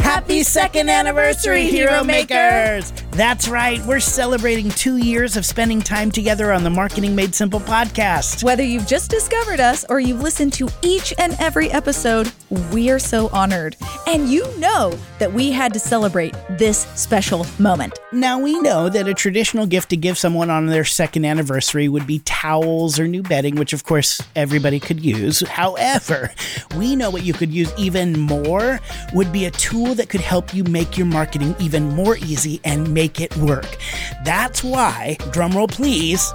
Happy 0.00 0.42
second 0.42 0.88
anniversary, 0.88 1.66
Hero 1.66 2.02
Makers! 2.02 2.92
That's 3.14 3.46
right, 3.46 3.80
we're 3.86 4.00
celebrating 4.00 4.70
two 4.70 4.96
years 4.96 5.36
of 5.36 5.46
spending 5.46 5.80
time 5.80 6.10
together 6.10 6.52
on 6.52 6.64
the 6.64 6.70
Marketing 6.70 7.14
Made 7.14 7.32
Simple 7.32 7.60
podcast. 7.60 8.42
Whether 8.42 8.64
you've 8.64 8.88
just 8.88 9.08
discovered 9.08 9.60
us 9.60 9.84
or 9.88 10.00
you've 10.00 10.20
listened 10.20 10.52
to 10.54 10.68
each 10.82 11.14
and 11.16 11.36
every 11.38 11.70
episode, 11.70 12.32
we 12.72 12.90
are 12.90 12.98
so 12.98 13.28
honored. 13.28 13.76
And 14.08 14.28
you 14.28 14.44
know 14.58 14.98
that 15.20 15.32
we 15.32 15.52
had 15.52 15.72
to 15.74 15.78
celebrate 15.78 16.34
this 16.50 16.86
special 16.96 17.46
moment. 17.60 18.00
Now, 18.10 18.40
we 18.40 18.58
know 18.60 18.88
that 18.88 19.06
a 19.06 19.14
traditional 19.14 19.66
gift 19.66 19.90
to 19.90 19.96
give 19.96 20.18
someone 20.18 20.50
on 20.50 20.66
their 20.66 20.84
second 20.84 21.24
anniversary 21.24 21.88
would 21.88 22.08
be 22.08 22.18
towels 22.20 22.98
or 22.98 23.06
new 23.06 23.22
bedding, 23.22 23.54
which 23.54 23.72
of 23.72 23.84
course 23.84 24.20
everybody 24.34 24.80
could 24.80 25.04
use. 25.04 25.40
However, 25.40 26.32
we 26.76 26.96
know 26.96 27.10
what 27.10 27.22
you 27.22 27.32
could 27.32 27.52
use 27.52 27.72
even 27.78 28.18
more 28.18 28.80
would 29.12 29.32
be 29.32 29.44
a 29.44 29.52
tool 29.52 29.94
that 29.94 30.08
could 30.08 30.20
help 30.20 30.52
you 30.52 30.64
make 30.64 30.98
your 30.98 31.06
marketing 31.06 31.54
even 31.60 31.94
more 31.94 32.16
easy 32.16 32.60
and 32.64 32.92
make 32.92 33.03
it 33.20 33.36
work. 33.36 33.76
That's 34.24 34.64
why, 34.64 35.16
drumroll 35.20 35.70
please, 35.70 36.32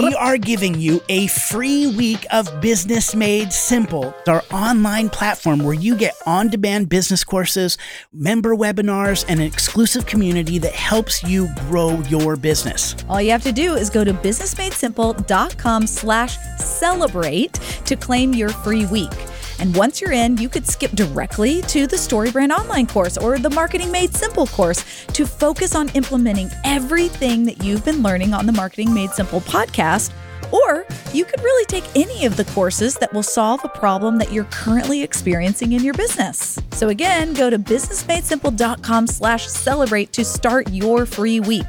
we 0.00 0.14
are 0.14 0.38
giving 0.38 0.78
you 0.78 1.02
a 1.08 1.26
free 1.26 1.86
week 1.86 2.26
of 2.32 2.60
Business 2.60 3.14
Made 3.14 3.52
Simple, 3.52 4.14
our 4.26 4.42
online 4.52 5.08
platform 5.10 5.64
where 5.64 5.74
you 5.74 5.96
get 5.96 6.14
on 6.26 6.48
demand 6.48 6.88
business 6.88 7.24
courses, 7.24 7.78
member 8.12 8.54
webinars, 8.54 9.24
and 9.28 9.40
an 9.40 9.46
exclusive 9.46 10.06
community 10.06 10.58
that 10.58 10.72
helps 10.72 11.22
you 11.22 11.48
grow 11.68 12.00
your 12.02 12.36
business. 12.36 12.94
All 13.08 13.20
you 13.20 13.30
have 13.30 13.42
to 13.42 13.52
do 13.52 13.74
is 13.74 13.90
go 13.90 14.04
to 14.04 14.12
businessmadesimple.com 14.12 15.86
slash 15.86 16.36
celebrate 16.58 17.52
to 17.84 17.96
claim 17.96 18.34
your 18.34 18.50
free 18.50 18.86
week. 18.86 19.12
And 19.58 19.74
once 19.76 20.00
you're 20.00 20.12
in, 20.12 20.36
you 20.36 20.48
could 20.48 20.66
skip 20.66 20.92
directly 20.92 21.62
to 21.62 21.86
the 21.86 21.96
StoryBrand 21.96 22.50
online 22.50 22.86
course 22.86 23.16
or 23.16 23.38
the 23.38 23.50
Marketing 23.50 23.90
Made 23.90 24.14
Simple 24.14 24.46
course 24.46 24.84
to 25.08 25.26
focus 25.26 25.74
on 25.74 25.88
implementing 25.90 26.50
everything 26.64 27.44
that 27.44 27.62
you've 27.62 27.84
been 27.84 28.02
learning 28.02 28.34
on 28.34 28.46
the 28.46 28.52
Marketing 28.52 28.92
Made 28.92 29.10
Simple 29.10 29.40
podcast. 29.40 30.12
Or 30.52 30.86
you 31.12 31.24
could 31.24 31.40
really 31.42 31.64
take 31.66 31.84
any 31.94 32.26
of 32.26 32.36
the 32.36 32.44
courses 32.46 32.94
that 32.96 33.12
will 33.12 33.22
solve 33.22 33.64
a 33.64 33.68
problem 33.68 34.18
that 34.18 34.32
you're 34.32 34.44
currently 34.44 35.02
experiencing 35.02 35.72
in 35.72 35.82
your 35.82 35.94
business. 35.94 36.58
So 36.72 36.88
again, 36.88 37.34
go 37.34 37.50
to 37.50 37.58
businessmadesimple.com 37.58 39.06
slash 39.06 39.46
celebrate 39.46 40.12
to 40.12 40.24
start 40.24 40.70
your 40.70 41.06
free 41.06 41.40
week. 41.40 41.66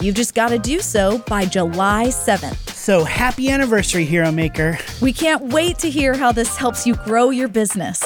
You've 0.00 0.16
just 0.16 0.34
got 0.34 0.48
to 0.48 0.58
do 0.58 0.80
so 0.80 1.18
by 1.18 1.44
July 1.44 2.06
7th. 2.08 2.70
So 2.70 3.04
happy 3.04 3.48
anniversary, 3.48 4.04
Hero 4.04 4.30
Maker. 4.30 4.78
We 5.00 5.12
can't 5.12 5.52
wait 5.52 5.78
to 5.78 5.90
hear 5.90 6.14
how 6.14 6.32
this 6.32 6.56
helps 6.56 6.86
you 6.86 6.94
grow 6.96 7.30
your 7.30 7.48
business. 7.48 8.04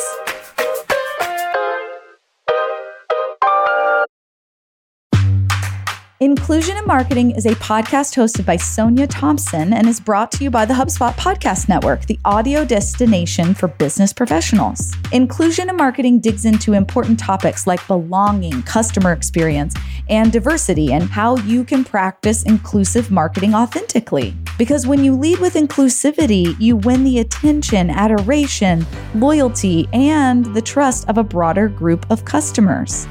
Inclusion 6.21 6.77
in 6.77 6.85
Marketing 6.85 7.31
is 7.31 7.47
a 7.47 7.51
podcast 7.51 8.17
hosted 8.17 8.45
by 8.45 8.57
Sonia 8.57 9.07
Thompson 9.07 9.73
and 9.73 9.87
is 9.87 10.01
brought 10.01 10.33
to 10.33 10.43
you 10.43 10.51
by 10.51 10.65
the 10.65 10.75
HubSpot 10.75 11.13
Podcast 11.13 11.69
Network, 11.69 12.07
the 12.07 12.19
audio 12.25 12.65
destination 12.65 13.55
for 13.55 13.69
business 13.69 14.13
professionals. 14.13 14.93
Inclusion 15.13 15.71
in 15.71 15.77
Marketing 15.77 16.19
digs 16.19 16.45
into 16.45 16.73
important 16.73 17.21
topics 17.21 17.69
like 17.69 17.87
belonging, 17.87 18.65
customer 18.65 19.13
experience, 19.13 19.77
and 20.09 20.33
diversity, 20.33 20.93
and 20.93 21.05
how 21.05 21.37
you 21.37 21.63
can 21.63 21.85
practice 21.85 22.43
inclusive 22.43 23.13
marketing 23.13 23.55
authentically. 23.55 24.35
Because 24.59 24.89
when 24.89 25.05
you 25.05 25.15
lead 25.15 25.39
with 25.39 25.55
inclusivity, 25.55 26.59
you 26.59 26.79
win 26.79 27.05
the 27.05 27.21
attention, 27.21 27.91
adoration, 27.91 28.85
loyalty, 29.15 29.89
and 29.93 30.53
the 30.53 30.63
trust 30.63 31.09
of 31.09 31.17
a 31.17 31.23
broader 31.23 31.69
group 31.69 32.11
of 32.11 32.25
customers. 32.25 33.07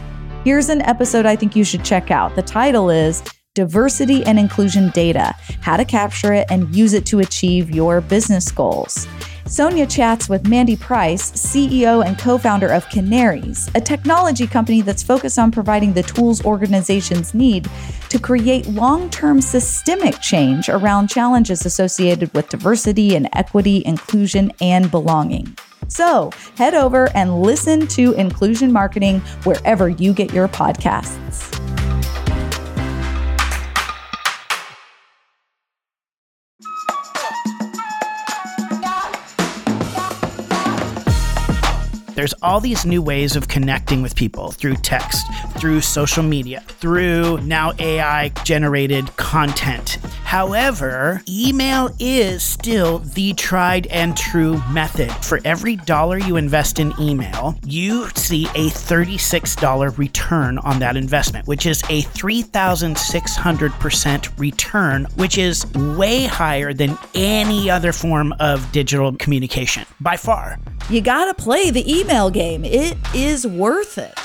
Here's 0.47 0.69
an 0.69 0.81
episode 0.83 1.25
I 1.25 1.35
think 1.35 1.57
you 1.57 1.65
should 1.65 1.83
check 1.83 2.09
out. 2.09 2.37
The 2.37 2.41
title 2.41 2.89
is 2.89 3.21
Diversity 3.53 4.23
and 4.23 4.39
Inclusion 4.39 4.91
Data 4.91 5.35
How 5.59 5.75
to 5.75 5.83
Capture 5.83 6.31
It 6.31 6.47
and 6.49 6.73
Use 6.73 6.93
It 6.93 7.05
to 7.07 7.19
Achieve 7.19 7.69
Your 7.69 7.99
Business 7.99 8.49
Goals. 8.49 9.09
Sonia 9.45 9.85
chats 9.85 10.29
with 10.29 10.47
Mandy 10.47 10.77
Price, 10.77 11.33
CEO 11.33 12.05
and 12.05 12.17
co 12.17 12.37
founder 12.37 12.69
of 12.69 12.85
Kanarys, 12.85 13.69
a 13.75 13.81
technology 13.81 14.47
company 14.47 14.79
that's 14.79 15.03
focused 15.03 15.37
on 15.37 15.51
providing 15.51 15.91
the 15.91 16.03
tools 16.03 16.45
organizations 16.45 17.33
need 17.33 17.69
to 18.07 18.17
create 18.17 18.67
long 18.67 19.09
term 19.09 19.41
systemic 19.41 20.21
change 20.21 20.69
around 20.69 21.09
challenges 21.09 21.65
associated 21.65 22.33
with 22.33 22.47
diversity 22.47 23.17
and 23.17 23.27
equity, 23.33 23.83
inclusion, 23.85 24.53
and 24.61 24.89
belonging. 24.91 25.57
So 25.87 26.31
head 26.57 26.73
over 26.73 27.09
and 27.15 27.41
listen 27.41 27.87
to 27.87 28.13
Inclusion 28.13 28.71
Marketing 28.71 29.19
wherever 29.43 29.89
you 29.89 30.13
get 30.13 30.33
your 30.33 30.47
podcasts. 30.47 31.46
There's 42.27 42.41
all 42.41 42.59
these 42.59 42.85
new 42.85 43.01
ways 43.01 43.37
of 43.37 43.47
connecting 43.47 44.01
with 44.01 44.13
people 44.13 44.51
through 44.51 44.75
text, 44.75 45.25
through 45.57 45.79
social 45.79 46.23
media, 46.23 46.59
through 46.67 47.37
now 47.37 47.71
AI 47.79 48.27
generated 48.43 49.15
content. 49.15 49.91
However, 50.25 51.21
email 51.29 51.89
is 52.01 52.43
still 52.43 52.99
the 52.99 53.31
tried 53.35 53.87
and 53.87 54.17
true 54.17 54.61
method. 54.71 55.09
For 55.23 55.39
every 55.45 55.77
dollar 55.77 56.17
you 56.17 56.35
invest 56.35 56.79
in 56.79 56.93
email, 56.99 57.57
you 57.63 58.09
see 58.09 58.47
a 58.55 58.71
$36 58.71 59.97
return 59.97 60.57
on 60.57 60.79
that 60.79 60.97
investment, 60.97 61.47
which 61.47 61.65
is 61.65 61.81
a 61.83 62.01
3,600% 62.01 64.37
return, 64.37 65.07
which 65.15 65.37
is 65.37 65.65
way 65.73 66.25
higher 66.25 66.73
than 66.73 66.97
any 67.15 67.69
other 67.69 67.93
form 67.93 68.33
of 68.41 68.69
digital 68.73 69.15
communication 69.15 69.85
by 70.01 70.17
far. 70.17 70.59
You 70.89 71.01
gotta 71.01 71.33
play 71.33 71.69
the 71.69 71.99
email 71.99 72.29
game, 72.29 72.63
it 72.63 72.97
is 73.13 73.45
worth 73.45 73.97
it. 73.97 74.17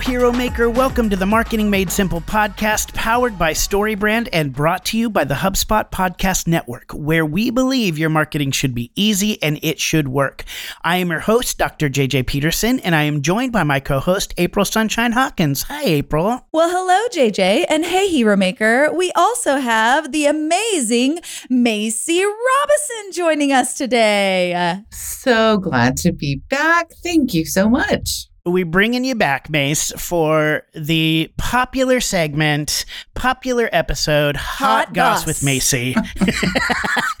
Hero 0.00 0.32
Maker. 0.32 0.70
Welcome 0.70 1.10
to 1.10 1.16
the 1.16 1.26
Marketing 1.26 1.68
Made 1.68 1.90
Simple 1.90 2.20
podcast, 2.20 2.94
powered 2.94 3.38
by 3.38 3.52
StoryBrand 3.52 4.28
and 4.32 4.52
brought 4.52 4.84
to 4.86 4.98
you 4.98 5.10
by 5.10 5.24
the 5.24 5.34
HubSpot 5.34 5.90
Podcast 5.90 6.46
Network, 6.46 6.92
where 6.92 7.26
we 7.26 7.50
believe 7.50 7.98
your 7.98 8.08
marketing 8.08 8.50
should 8.50 8.74
be 8.74 8.90
easy 8.94 9.42
and 9.42 9.58
it 9.62 9.78
should 9.78 10.08
work. 10.08 10.44
I 10.82 10.96
am 10.96 11.10
your 11.10 11.20
host, 11.20 11.58
Dr. 11.58 11.88
JJ 11.88 12.26
Peterson, 12.26 12.80
and 12.80 12.94
I 12.94 13.02
am 13.02 13.22
joined 13.22 13.52
by 13.52 13.62
my 13.62 13.80
co 13.80 14.00
host, 14.00 14.32
April 14.38 14.64
Sunshine 14.64 15.12
Hawkins. 15.12 15.64
Hi, 15.64 15.84
April. 15.84 16.46
Well, 16.52 16.70
hello, 16.70 17.08
JJ, 17.12 17.66
and 17.68 17.84
hey, 17.84 18.08
Hero 18.08 18.36
Maker. 18.36 18.90
We 18.92 19.12
also 19.12 19.56
have 19.56 20.12
the 20.12 20.26
amazing 20.26 21.20
Macy 21.50 22.24
Robison 22.24 23.12
joining 23.12 23.52
us 23.52 23.74
today. 23.74 24.82
So 24.90 25.58
glad 25.58 25.96
to 25.98 26.12
be 26.12 26.36
back. 26.48 26.90
Thank 27.02 27.34
you 27.34 27.44
so 27.44 27.68
much. 27.68 28.29
We 28.44 28.62
bringing 28.62 29.04
you 29.04 29.14
back, 29.14 29.50
Mace, 29.50 29.92
for 29.98 30.62
the 30.74 31.32
popular 31.36 32.00
segment, 32.00 32.84
popular 33.14 33.68
episode, 33.72 34.36
Hot, 34.36 34.86
Hot 34.86 34.94
Goss 34.94 35.20
Goss. 35.20 35.26
with 35.26 35.42
Macy. 35.42 35.94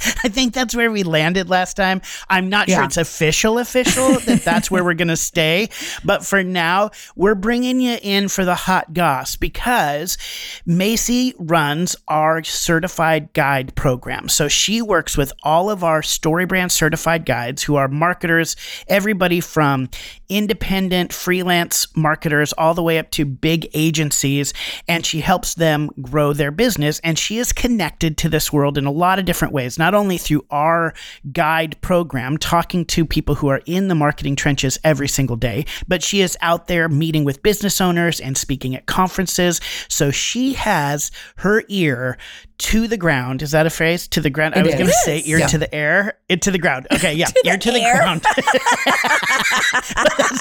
I 0.24 0.28
think 0.28 0.54
that's 0.54 0.74
where 0.74 0.90
we 0.90 1.02
landed 1.02 1.50
last 1.50 1.74
time. 1.74 2.00
I'm 2.28 2.48
not 2.48 2.68
sure 2.68 2.84
it's 2.84 2.96
official, 2.96 3.58
official 3.58 4.18
that 4.26 4.42
that's 4.44 4.70
where 4.70 4.82
we're 4.82 4.94
going 4.94 5.08
to 5.08 5.16
stay. 5.16 5.68
But 6.04 6.24
for 6.24 6.42
now, 6.42 6.90
we're 7.16 7.34
bringing 7.34 7.80
you 7.80 7.98
in 8.02 8.28
for 8.28 8.44
the 8.44 8.54
Hot 8.54 8.94
Goss 8.94 9.36
because 9.36 10.16
Macy 10.64 11.34
runs 11.38 11.96
our 12.08 12.42
certified 12.42 13.32
guide 13.34 13.74
program. 13.74 14.28
So 14.28 14.48
she 14.48 14.80
works 14.80 15.16
with 15.16 15.32
all 15.42 15.70
of 15.70 15.84
our 15.84 16.00
StoryBrand 16.00 16.70
certified 16.70 17.26
guides 17.26 17.62
who 17.62 17.76
are 17.76 17.88
marketers, 17.88 18.56
everybody 18.88 19.40
from 19.40 19.88
independent 20.28 21.09
independent 21.10 21.20
freelance 21.30 21.86
marketers 21.96 22.52
all 22.54 22.74
the 22.74 22.82
way 22.82 22.98
up 22.98 23.10
to 23.12 23.24
big 23.24 23.68
agencies, 23.74 24.52
and 24.88 25.04
she 25.04 25.20
helps 25.20 25.54
them 25.54 25.90
grow 26.00 26.32
their 26.32 26.50
business. 26.50 27.00
And 27.04 27.18
she 27.18 27.38
is 27.38 27.52
connected 27.52 28.16
to 28.18 28.28
this 28.28 28.52
world 28.52 28.78
in 28.78 28.86
a 28.86 28.90
lot 28.90 29.18
of 29.18 29.24
different 29.24 29.54
ways, 29.54 29.78
not 29.78 29.94
only 29.94 30.18
through 30.18 30.44
our 30.50 30.94
guide 31.32 31.76
program, 31.80 32.36
talking 32.38 32.84
to 32.86 33.04
people 33.04 33.34
who 33.36 33.48
are 33.48 33.60
in 33.66 33.88
the 33.88 33.94
marketing 33.94 34.36
trenches 34.36 34.78
every 34.84 35.08
single 35.08 35.36
day, 35.36 35.64
but 35.88 36.02
she 36.02 36.20
is 36.20 36.36
out 36.40 36.66
there 36.66 36.88
meeting 36.88 37.24
with 37.24 37.42
business 37.42 37.80
owners 37.80 38.20
and 38.20 38.36
speaking 38.36 38.74
at 38.74 38.86
conferences. 38.86 39.60
So 39.88 40.10
she 40.10 40.54
has 40.54 41.10
her 41.36 41.62
ear 41.68 42.18
to 42.58 42.86
the 42.86 42.96
ground. 42.98 43.40
Is 43.42 43.52
that 43.52 43.64
a 43.66 43.70
phrase? 43.70 44.06
To 44.08 44.20
the 44.20 44.28
ground. 44.28 44.54
I 44.54 44.62
was 44.62 44.74
going 44.74 44.86
to 44.86 44.92
say 45.04 45.22
ear 45.24 45.38
Yeah. 45.38 45.46
to 45.46 45.58
the 45.58 45.74
air, 45.74 46.18
it 46.28 46.42
to 46.42 46.50
the 46.50 46.58
ground. 46.58 46.86
Okay, 46.92 47.14
yeah, 47.14 47.24
To 47.30 47.40
the 47.42 47.48
ear 47.48 47.56
to 47.58 47.72
the 47.72 47.80
ground. 47.80 48.22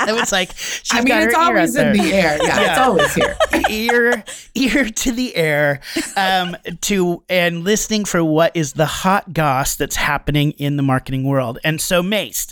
I 0.01 0.11
was 0.11 0.31
like, 0.31 0.51
I 0.91 1.01
mean, 1.01 1.13
it's 1.13 1.35
always 1.35 1.75
in 1.75 1.93
the 1.93 2.13
air. 2.13 2.37
Yeah, 2.41 2.69
it's 2.69 2.79
always 2.79 3.13
here. 3.13 3.35
ear 3.69 4.23
ear 4.55 4.89
to 4.89 5.11
the 5.11 5.35
air 5.35 5.79
um, 6.17 6.55
to 6.81 7.23
and 7.29 7.63
listening 7.63 8.05
for 8.05 8.23
what 8.23 8.55
is 8.55 8.73
the 8.73 8.85
hot 8.85 9.33
goss 9.33 9.75
that's 9.75 9.95
happening 9.95 10.51
in 10.51 10.77
the 10.77 10.83
marketing 10.83 11.23
world. 11.23 11.59
And 11.63 11.79
so, 11.79 12.01
Mace, 12.01 12.47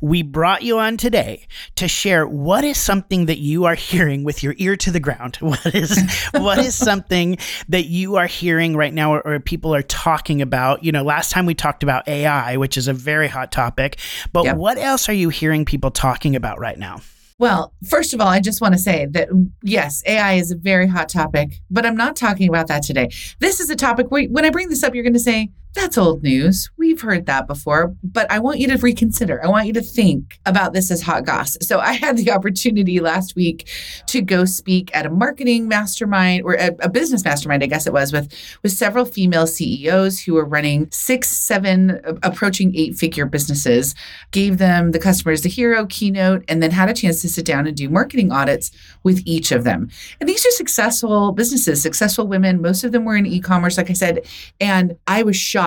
we 0.00 0.22
brought 0.22 0.62
you 0.62 0.78
on 0.78 0.96
today 0.96 1.46
to 1.76 1.88
share 1.88 2.26
what 2.26 2.64
is 2.64 2.78
something 2.78 3.26
that 3.26 3.38
you 3.38 3.64
are 3.64 3.74
hearing 3.74 4.24
with 4.24 4.42
your 4.42 4.54
ear 4.58 4.76
to 4.76 4.90
the 4.90 5.00
ground. 5.00 5.38
What 5.50 5.74
is 5.74 5.98
what 6.32 6.58
is 6.58 6.74
something 6.76 7.36
that 7.68 7.86
you 7.86 8.16
are 8.16 8.26
hearing 8.26 8.76
right 8.76 8.94
now, 8.94 9.14
or, 9.14 9.20
or 9.26 9.40
people 9.40 9.74
are 9.74 9.82
talking 9.82 10.40
about? 10.40 10.84
You 10.84 10.92
know, 10.92 11.02
last 11.02 11.30
time 11.32 11.44
we 11.44 11.54
talked 11.54 11.82
about 11.82 12.06
AI, 12.06 12.56
which 12.56 12.76
is 12.76 12.86
a 12.88 12.92
very 12.92 13.26
hot 13.26 13.50
topic. 13.50 13.98
But 14.32 14.44
Yep. 14.44 14.56
what 14.56 14.78
else 14.78 15.08
are 15.08 15.12
you 15.14 15.28
hearing 15.28 15.64
people 15.64 15.90
talking 15.90 16.36
about 16.36 16.60
right 16.60 16.78
now? 16.78 17.00
Well, 17.40 17.72
first 17.88 18.12
of 18.12 18.20
all, 18.20 18.28
I 18.28 18.38
just 18.38 18.60
want 18.60 18.74
to 18.74 18.78
say 18.78 19.06
that 19.12 19.30
yes, 19.62 20.02
AI 20.04 20.34
is 20.34 20.50
a 20.50 20.56
very 20.56 20.86
hot 20.86 21.08
topic, 21.08 21.54
but 21.70 21.86
I'm 21.86 21.96
not 21.96 22.14
talking 22.14 22.46
about 22.46 22.66
that 22.66 22.82
today. 22.82 23.08
This 23.38 23.60
is 23.60 23.70
a 23.70 23.76
topic 23.76 24.10
where 24.10 24.26
when 24.26 24.44
I 24.44 24.50
bring 24.50 24.68
this 24.68 24.82
up, 24.82 24.94
you're 24.94 25.02
going 25.02 25.14
to 25.14 25.18
say, 25.18 25.48
that's 25.74 25.96
old 25.96 26.22
news. 26.22 26.68
We've 26.76 27.00
heard 27.00 27.26
that 27.26 27.46
before, 27.46 27.94
but 28.02 28.30
I 28.30 28.40
want 28.40 28.58
you 28.58 28.66
to 28.68 28.76
reconsider. 28.76 29.42
I 29.44 29.48
want 29.48 29.66
you 29.68 29.72
to 29.74 29.80
think 29.80 30.40
about 30.44 30.72
this 30.72 30.90
as 30.90 31.00
hot 31.00 31.24
goss. 31.24 31.56
So 31.62 31.78
I 31.78 31.92
had 31.92 32.16
the 32.16 32.32
opportunity 32.32 32.98
last 32.98 33.36
week 33.36 33.68
to 34.06 34.20
go 34.20 34.44
speak 34.44 34.94
at 34.96 35.06
a 35.06 35.10
marketing 35.10 35.68
mastermind 35.68 36.42
or 36.44 36.54
a, 36.54 36.70
a 36.80 36.88
business 36.88 37.24
mastermind, 37.24 37.62
I 37.62 37.66
guess 37.66 37.86
it 37.86 37.92
was, 37.92 38.12
with 38.12 38.32
with 38.64 38.72
several 38.72 39.04
female 39.04 39.46
CEOs 39.46 40.20
who 40.20 40.34
were 40.34 40.44
running 40.44 40.88
six, 40.90 41.28
seven, 41.28 42.00
uh, 42.04 42.14
approaching 42.24 42.74
eight 42.74 42.96
figure 42.96 43.26
businesses 43.26 43.94
gave 44.32 44.58
them 44.58 44.90
the 44.90 44.98
customers 44.98 45.42
the 45.42 45.48
hero 45.48 45.86
keynote 45.86 46.44
and 46.48 46.62
then 46.62 46.72
had 46.72 46.88
a 46.88 46.94
chance 46.94 47.22
to 47.22 47.28
sit 47.28 47.46
down 47.46 47.66
and 47.68 47.76
do 47.76 47.88
marketing 47.88 48.32
audits 48.32 48.72
with 49.04 49.22
each 49.24 49.52
of 49.52 49.62
them. 49.62 49.88
And 50.18 50.28
these 50.28 50.44
are 50.44 50.50
successful 50.50 51.30
businesses, 51.30 51.80
successful 51.80 52.26
women. 52.26 52.60
Most 52.60 52.82
of 52.82 52.90
them 52.90 53.04
were 53.04 53.16
in 53.16 53.26
e-commerce, 53.26 53.76
like 53.76 53.90
I 53.90 53.94
said. 53.94 54.26
And 54.60 54.96
I 55.06 55.22
was 55.22 55.36
shocked 55.36 55.59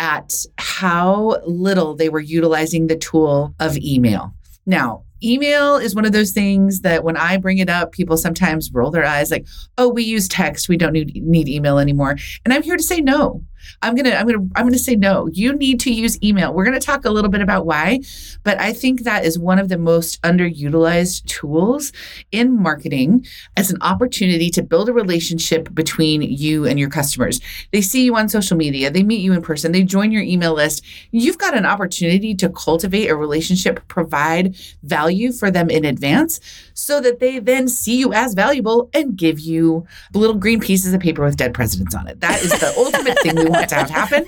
at 0.00 0.34
how 0.58 1.40
little 1.46 1.94
they 1.94 2.08
were 2.08 2.20
utilizing 2.20 2.86
the 2.86 2.96
tool 2.96 3.54
of 3.60 3.76
email. 3.78 4.32
Now, 4.66 5.04
email 5.22 5.76
is 5.76 5.94
one 5.94 6.04
of 6.04 6.12
those 6.12 6.32
things 6.32 6.80
that 6.80 7.04
when 7.04 7.16
I 7.16 7.36
bring 7.36 7.58
it 7.58 7.68
up, 7.68 7.92
people 7.92 8.16
sometimes 8.16 8.72
roll 8.72 8.90
their 8.90 9.04
eyes 9.04 9.30
like, 9.30 9.46
oh, 9.78 9.88
we 9.88 10.02
use 10.02 10.28
text. 10.28 10.68
We 10.68 10.76
don't 10.76 10.92
need, 10.92 11.14
need 11.22 11.48
email 11.48 11.78
anymore. 11.78 12.16
And 12.44 12.52
I'm 12.52 12.62
here 12.62 12.76
to 12.76 12.82
say 12.82 13.00
no. 13.00 13.42
I'm 13.82 13.94
gonna 13.94 14.10
I'm 14.10 14.26
gonna 14.26 14.46
I'm 14.54 14.66
gonna 14.66 14.78
say 14.78 14.96
no. 14.96 15.28
You 15.32 15.54
need 15.54 15.80
to 15.80 15.92
use 15.92 16.22
email. 16.22 16.52
We're 16.52 16.64
gonna 16.64 16.80
talk 16.80 17.04
a 17.04 17.10
little 17.10 17.30
bit 17.30 17.40
about 17.40 17.66
why, 17.66 18.00
but 18.42 18.60
I 18.60 18.72
think 18.72 19.02
that 19.02 19.24
is 19.24 19.38
one 19.38 19.58
of 19.58 19.68
the 19.68 19.78
most 19.78 20.20
underutilized 20.22 21.24
tools 21.26 21.92
in 22.30 22.60
marketing 22.60 23.26
as 23.56 23.70
an 23.70 23.78
opportunity 23.80 24.50
to 24.50 24.62
build 24.62 24.88
a 24.88 24.92
relationship 24.92 25.74
between 25.74 26.22
you 26.22 26.66
and 26.66 26.78
your 26.78 26.90
customers. 26.90 27.40
They 27.72 27.80
see 27.80 28.04
you 28.04 28.16
on 28.16 28.28
social 28.28 28.56
media, 28.56 28.90
they 28.90 29.02
meet 29.02 29.20
you 29.20 29.32
in 29.32 29.42
person, 29.42 29.72
they 29.72 29.82
join 29.82 30.12
your 30.12 30.22
email 30.22 30.54
list. 30.54 30.84
You've 31.10 31.38
got 31.38 31.56
an 31.56 31.66
opportunity 31.66 32.34
to 32.36 32.48
cultivate 32.48 33.08
a 33.08 33.16
relationship, 33.16 33.86
provide 33.88 34.56
value 34.82 35.32
for 35.32 35.50
them 35.50 35.70
in 35.70 35.84
advance 35.84 36.40
so 36.74 37.00
that 37.00 37.20
they 37.20 37.38
then 37.38 37.68
see 37.68 37.98
you 37.98 38.12
as 38.12 38.34
valuable 38.34 38.90
and 38.94 39.16
give 39.16 39.40
you 39.40 39.86
little 40.14 40.36
green 40.36 40.60
pieces 40.60 40.92
of 40.92 41.00
paper 41.00 41.24
with 41.24 41.36
dead 41.36 41.54
presidents 41.54 41.94
on 41.94 42.06
it. 42.06 42.20
That 42.20 42.42
is 42.42 42.50
the 42.50 42.72
ultimate 42.78 43.18
thing 43.20 43.36
we 43.36 43.44
want 43.52 43.68
to 43.68 43.74
have 43.76 43.90
happen. 43.90 44.24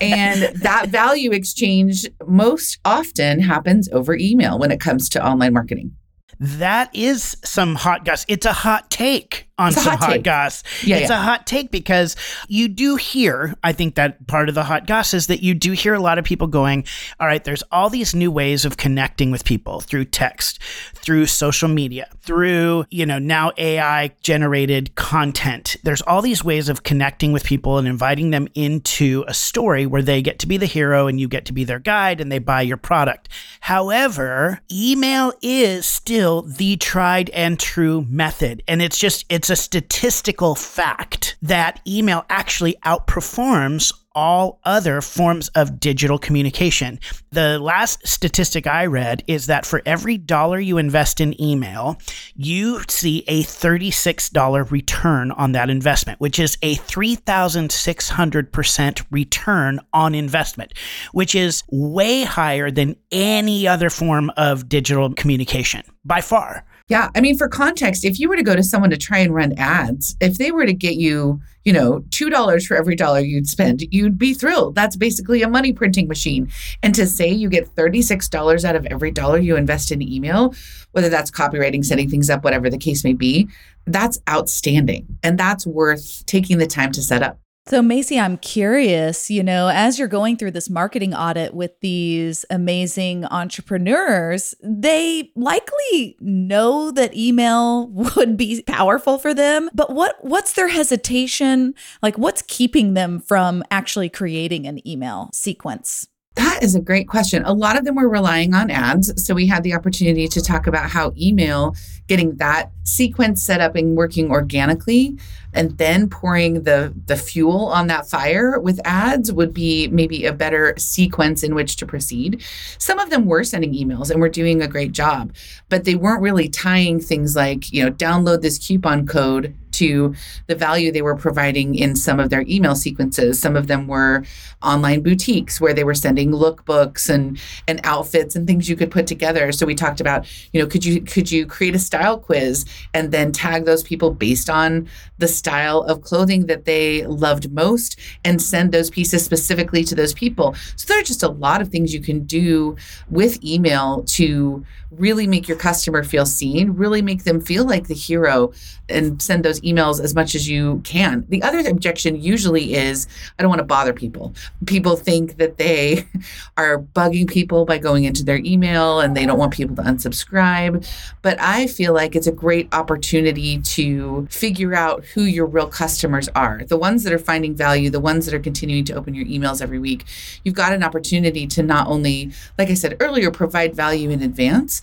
And 0.00 0.54
that 0.62 0.88
value 0.88 1.32
exchange 1.32 2.06
most 2.26 2.78
often 2.84 3.40
happens 3.40 3.88
over 3.90 4.14
email 4.14 4.58
when 4.58 4.70
it 4.70 4.80
comes 4.80 5.08
to 5.10 5.26
online 5.26 5.52
marketing. 5.52 5.96
That 6.40 6.94
is 6.94 7.36
some 7.44 7.74
hot 7.74 8.04
goss. 8.04 8.24
It's 8.28 8.46
a 8.46 8.52
hot 8.52 8.90
take 8.90 9.48
on 9.56 9.68
It's 9.68 9.82
some 9.82 9.98
hot 9.98 10.10
hot, 10.10 10.22
goss. 10.24 10.62
Yeah, 10.82 10.96
it's 10.96 11.10
yeah. 11.10 11.20
a 11.20 11.22
hot 11.22 11.46
take 11.46 11.70
because 11.70 12.16
you 12.48 12.66
do 12.66 12.96
hear, 12.96 13.54
I 13.62 13.72
think 13.72 13.94
that 13.94 14.26
part 14.26 14.48
of 14.48 14.56
the 14.56 14.64
hot 14.64 14.86
goss 14.86 15.14
is 15.14 15.28
that 15.28 15.42
you 15.42 15.54
do 15.54 15.72
hear 15.72 15.94
a 15.94 16.00
lot 16.00 16.18
of 16.18 16.24
people 16.24 16.48
going, 16.48 16.84
all 17.20 17.26
right, 17.26 17.42
there's 17.42 17.62
all 17.70 17.88
these 17.88 18.14
new 18.14 18.32
ways 18.32 18.64
of 18.64 18.76
connecting 18.76 19.30
with 19.30 19.44
people 19.44 19.80
through 19.80 20.06
text, 20.06 20.60
through 20.94 21.26
social 21.26 21.68
media, 21.68 22.08
through, 22.22 22.84
you 22.90 23.06
know, 23.06 23.20
now 23.20 23.52
AI 23.56 24.10
generated 24.22 24.94
content. 24.96 25.76
There's 25.84 26.02
all 26.02 26.20
these 26.20 26.42
ways 26.42 26.68
of 26.68 26.82
connecting 26.82 27.32
with 27.32 27.44
people 27.44 27.78
and 27.78 27.86
inviting 27.86 28.30
them 28.30 28.48
into 28.54 29.24
a 29.28 29.34
story 29.34 29.86
where 29.86 30.02
they 30.02 30.20
get 30.20 30.40
to 30.40 30.48
be 30.48 30.56
the 30.56 30.66
hero 30.66 31.06
and 31.06 31.20
you 31.20 31.28
get 31.28 31.44
to 31.46 31.52
be 31.52 31.62
their 31.62 31.78
guide 31.78 32.20
and 32.20 32.32
they 32.32 32.40
buy 32.40 32.62
your 32.62 32.76
product. 32.76 33.28
However, 33.60 34.60
email 34.72 35.32
is 35.42 35.86
still 35.86 36.23
the 36.24 36.76
tried 36.76 37.30
and 37.30 37.58
true 37.58 38.06
method. 38.08 38.62
And 38.66 38.82
it's 38.82 38.98
just, 38.98 39.24
it's 39.28 39.50
a 39.50 39.56
statistical 39.56 40.54
fact 40.54 41.36
that 41.42 41.80
email 41.86 42.24
actually 42.28 42.76
outperforms 42.84 43.92
all 44.14 44.60
other 44.64 45.00
forms 45.00 45.48
of 45.48 45.80
digital 45.80 46.18
communication. 46.18 47.00
The 47.30 47.58
last 47.58 48.06
statistic 48.06 48.66
I 48.66 48.84
read 48.86 49.24
is 49.26 49.46
that 49.46 49.64
for 49.66 49.82
every 49.84 50.16
dollar 50.18 50.60
you 50.60 50.78
invest 50.78 51.20
in 51.20 51.40
email, 51.40 51.98
you 52.34 52.82
see 52.88 53.24
a 53.26 53.42
$36 53.42 54.70
return 54.70 55.32
on 55.32 55.50
that 55.52 55.68
investment, 55.70 56.20
which 56.20 56.38
is 56.38 56.56
a 56.62 56.76
3,600% 56.76 59.04
return 59.10 59.80
on 59.92 60.14
investment, 60.14 60.72
which 61.12 61.34
is 61.34 61.64
way 61.70 62.22
higher 62.22 62.70
than 62.70 62.96
any 63.10 63.66
other 63.66 63.90
form 63.90 64.30
of 64.36 64.68
digital 64.68 65.12
communication 65.14 65.82
by 66.04 66.20
far. 66.20 66.64
Yeah. 66.88 67.08
I 67.14 67.22
mean, 67.22 67.38
for 67.38 67.48
context, 67.48 68.04
if 68.04 68.20
you 68.20 68.28
were 68.28 68.36
to 68.36 68.42
go 68.42 68.54
to 68.54 68.62
someone 68.62 68.90
to 68.90 68.98
try 68.98 69.18
and 69.18 69.34
run 69.34 69.54
ads, 69.56 70.16
if 70.20 70.36
they 70.36 70.52
were 70.52 70.66
to 70.66 70.74
get 70.74 70.96
you, 70.96 71.40
you 71.64 71.72
know, 71.72 72.00
$2 72.10 72.66
for 72.66 72.76
every 72.76 72.94
dollar 72.94 73.20
you'd 73.20 73.48
spend, 73.48 73.82
you'd 73.90 74.18
be 74.18 74.34
thrilled. 74.34 74.74
That's 74.74 74.94
basically 74.94 75.40
a 75.40 75.48
money 75.48 75.72
printing 75.72 76.08
machine. 76.08 76.50
And 76.82 76.94
to 76.94 77.06
say 77.06 77.30
you 77.30 77.48
get 77.48 77.74
$36 77.74 78.64
out 78.64 78.76
of 78.76 78.84
every 78.86 79.10
dollar 79.10 79.38
you 79.38 79.56
invest 79.56 79.92
in 79.92 80.02
email, 80.02 80.54
whether 80.92 81.08
that's 81.08 81.30
copywriting, 81.30 81.82
setting 81.82 82.10
things 82.10 82.28
up, 82.28 82.44
whatever 82.44 82.68
the 82.68 82.76
case 82.76 83.02
may 83.02 83.14
be, 83.14 83.48
that's 83.86 84.20
outstanding. 84.28 85.18
And 85.22 85.38
that's 85.38 85.66
worth 85.66 86.26
taking 86.26 86.58
the 86.58 86.66
time 86.66 86.92
to 86.92 87.02
set 87.02 87.22
up. 87.22 87.38
So, 87.66 87.80
Macy, 87.80 88.20
I'm 88.20 88.36
curious, 88.36 89.30
you 89.30 89.42
know, 89.42 89.68
as 89.68 89.98
you're 89.98 90.06
going 90.06 90.36
through 90.36 90.50
this 90.50 90.68
marketing 90.68 91.14
audit 91.14 91.54
with 91.54 91.80
these 91.80 92.44
amazing 92.50 93.24
entrepreneurs, 93.24 94.54
they 94.62 95.32
likely 95.34 96.18
know 96.20 96.90
that 96.90 97.16
email 97.16 97.88
would 98.16 98.36
be 98.36 98.62
powerful 98.66 99.16
for 99.16 99.32
them. 99.32 99.70
But 99.72 99.94
what 99.94 100.16
what's 100.20 100.52
their 100.52 100.68
hesitation? 100.68 101.74
Like 102.02 102.18
what's 102.18 102.42
keeping 102.42 102.92
them 102.92 103.18
from 103.18 103.62
actually 103.70 104.10
creating 104.10 104.66
an 104.66 104.86
email 104.86 105.30
sequence? 105.32 106.06
That 106.34 106.62
is 106.62 106.74
a 106.74 106.80
great 106.80 107.08
question. 107.08 107.44
A 107.44 107.52
lot 107.52 107.76
of 107.78 107.84
them 107.84 107.94
were 107.94 108.08
relying 108.08 108.54
on 108.54 108.70
ads. 108.70 109.24
So 109.24 109.34
we 109.34 109.46
had 109.46 109.62
the 109.62 109.74
opportunity 109.74 110.26
to 110.28 110.40
talk 110.40 110.66
about 110.66 110.90
how 110.90 111.12
email, 111.16 111.76
getting 112.08 112.36
that 112.36 112.70
sequence 112.82 113.42
set 113.42 113.60
up 113.60 113.76
and 113.76 113.96
working 113.96 114.30
organically, 114.30 115.16
and 115.52 115.78
then 115.78 116.08
pouring 116.08 116.64
the, 116.64 116.92
the 117.06 117.16
fuel 117.16 117.66
on 117.66 117.86
that 117.86 118.08
fire 118.08 118.58
with 118.58 118.80
ads 118.84 119.32
would 119.32 119.54
be 119.54 119.86
maybe 119.88 120.26
a 120.26 120.32
better 120.32 120.74
sequence 120.76 121.44
in 121.44 121.54
which 121.54 121.76
to 121.76 121.86
proceed. 121.86 122.42
Some 122.78 122.98
of 122.98 123.10
them 123.10 123.26
were 123.26 123.44
sending 123.44 123.72
emails 123.72 124.10
and 124.10 124.20
were 124.20 124.28
doing 124.28 124.60
a 124.60 124.68
great 124.68 124.92
job, 124.92 125.32
but 125.68 125.84
they 125.84 125.94
weren't 125.94 126.22
really 126.22 126.48
tying 126.48 126.98
things 126.98 127.36
like, 127.36 127.72
you 127.72 127.84
know, 127.84 127.92
download 127.92 128.42
this 128.42 128.58
coupon 128.58 129.06
code 129.06 129.54
to 129.74 130.14
the 130.46 130.54
value 130.54 130.90
they 130.90 131.02
were 131.02 131.16
providing 131.16 131.74
in 131.74 131.96
some 131.96 132.20
of 132.20 132.30
their 132.30 132.44
email 132.48 132.74
sequences. 132.74 133.40
Some 133.40 133.56
of 133.56 133.66
them 133.66 133.86
were 133.86 134.24
online 134.62 135.02
boutiques 135.02 135.60
where 135.60 135.74
they 135.74 135.84
were 135.84 135.94
sending 135.94 136.30
lookbooks 136.30 137.08
and 137.08 137.38
and 137.68 137.80
outfits 137.84 138.34
and 138.34 138.46
things 138.46 138.68
you 138.68 138.76
could 138.76 138.90
put 138.90 139.06
together. 139.06 139.52
So 139.52 139.66
we 139.66 139.74
talked 139.74 140.00
about, 140.00 140.26
you 140.52 140.60
know, 140.60 140.66
could 140.66 140.84
you 140.84 141.00
could 141.00 141.30
you 141.30 141.46
create 141.46 141.74
a 141.74 141.78
style 141.78 142.18
quiz 142.18 142.64
and 142.94 143.12
then 143.12 143.32
tag 143.32 143.64
those 143.64 143.82
people 143.82 144.10
based 144.10 144.48
on 144.48 144.88
the 145.18 145.28
style 145.28 145.82
of 145.82 146.02
clothing 146.02 146.46
that 146.46 146.64
they 146.64 147.06
loved 147.06 147.52
most 147.52 147.98
and 148.24 148.40
send 148.40 148.72
those 148.72 148.90
pieces 148.90 149.24
specifically 149.24 149.84
to 149.84 149.94
those 149.94 150.14
people. 150.14 150.54
So 150.76 150.86
there 150.86 151.00
are 151.00 151.04
just 151.04 151.22
a 151.22 151.28
lot 151.28 151.60
of 151.60 151.68
things 151.68 151.94
you 151.94 152.00
can 152.00 152.24
do 152.24 152.76
with 153.10 153.42
email 153.44 154.02
to 154.04 154.64
really 154.90 155.26
make 155.26 155.48
your 155.48 155.58
customer 155.58 156.04
feel 156.04 156.26
seen, 156.26 156.72
really 156.72 157.02
make 157.02 157.24
them 157.24 157.40
feel 157.40 157.64
like 157.64 157.88
the 157.88 157.94
hero 157.94 158.52
and 158.88 159.20
send 159.20 159.44
those 159.44 159.62
emails 159.64 160.00
as 160.02 160.14
much 160.14 160.34
as 160.34 160.48
you 160.48 160.80
can. 160.84 161.24
The 161.28 161.42
other 161.42 161.60
objection 161.68 162.20
usually 162.20 162.74
is 162.74 163.06
I 163.38 163.42
don't 163.42 163.48
want 163.48 163.60
to 163.60 163.66
bother 163.66 163.92
people. 163.92 164.34
People 164.66 164.96
think 164.96 165.36
that 165.38 165.58
they 165.58 166.06
are 166.56 166.78
bugging 166.78 167.28
people 167.28 167.64
by 167.64 167.78
going 167.78 168.04
into 168.04 168.24
their 168.24 168.38
email 168.38 169.00
and 169.00 169.16
they 169.16 169.26
don't 169.26 169.38
want 169.38 169.52
people 169.52 169.76
to 169.76 169.82
unsubscribe. 169.82 170.86
But 171.22 171.40
I 171.40 171.66
feel 171.66 171.92
like 171.92 172.14
it's 172.14 172.26
a 172.26 172.32
great 172.32 172.72
opportunity 172.74 173.60
to 173.60 174.26
figure 174.30 174.74
out 174.74 175.04
who 175.06 175.22
your 175.22 175.46
real 175.46 175.68
customers 175.68 176.28
are. 176.34 176.62
The 176.64 176.76
ones 176.76 177.02
that 177.04 177.12
are 177.12 177.18
finding 177.18 177.54
value, 177.54 177.90
the 177.90 178.00
ones 178.00 178.26
that 178.26 178.34
are 178.34 178.40
continuing 178.40 178.84
to 178.86 178.94
open 178.94 179.14
your 179.14 179.26
emails 179.26 179.62
every 179.62 179.78
week. 179.78 180.04
You've 180.44 180.54
got 180.54 180.72
an 180.72 180.82
opportunity 180.82 181.46
to 181.48 181.62
not 181.62 181.88
only, 181.88 182.32
like 182.58 182.70
I 182.70 182.74
said 182.74 182.96
earlier, 183.00 183.30
provide 183.30 183.74
value 183.74 184.10
in 184.10 184.22
advance, 184.22 184.82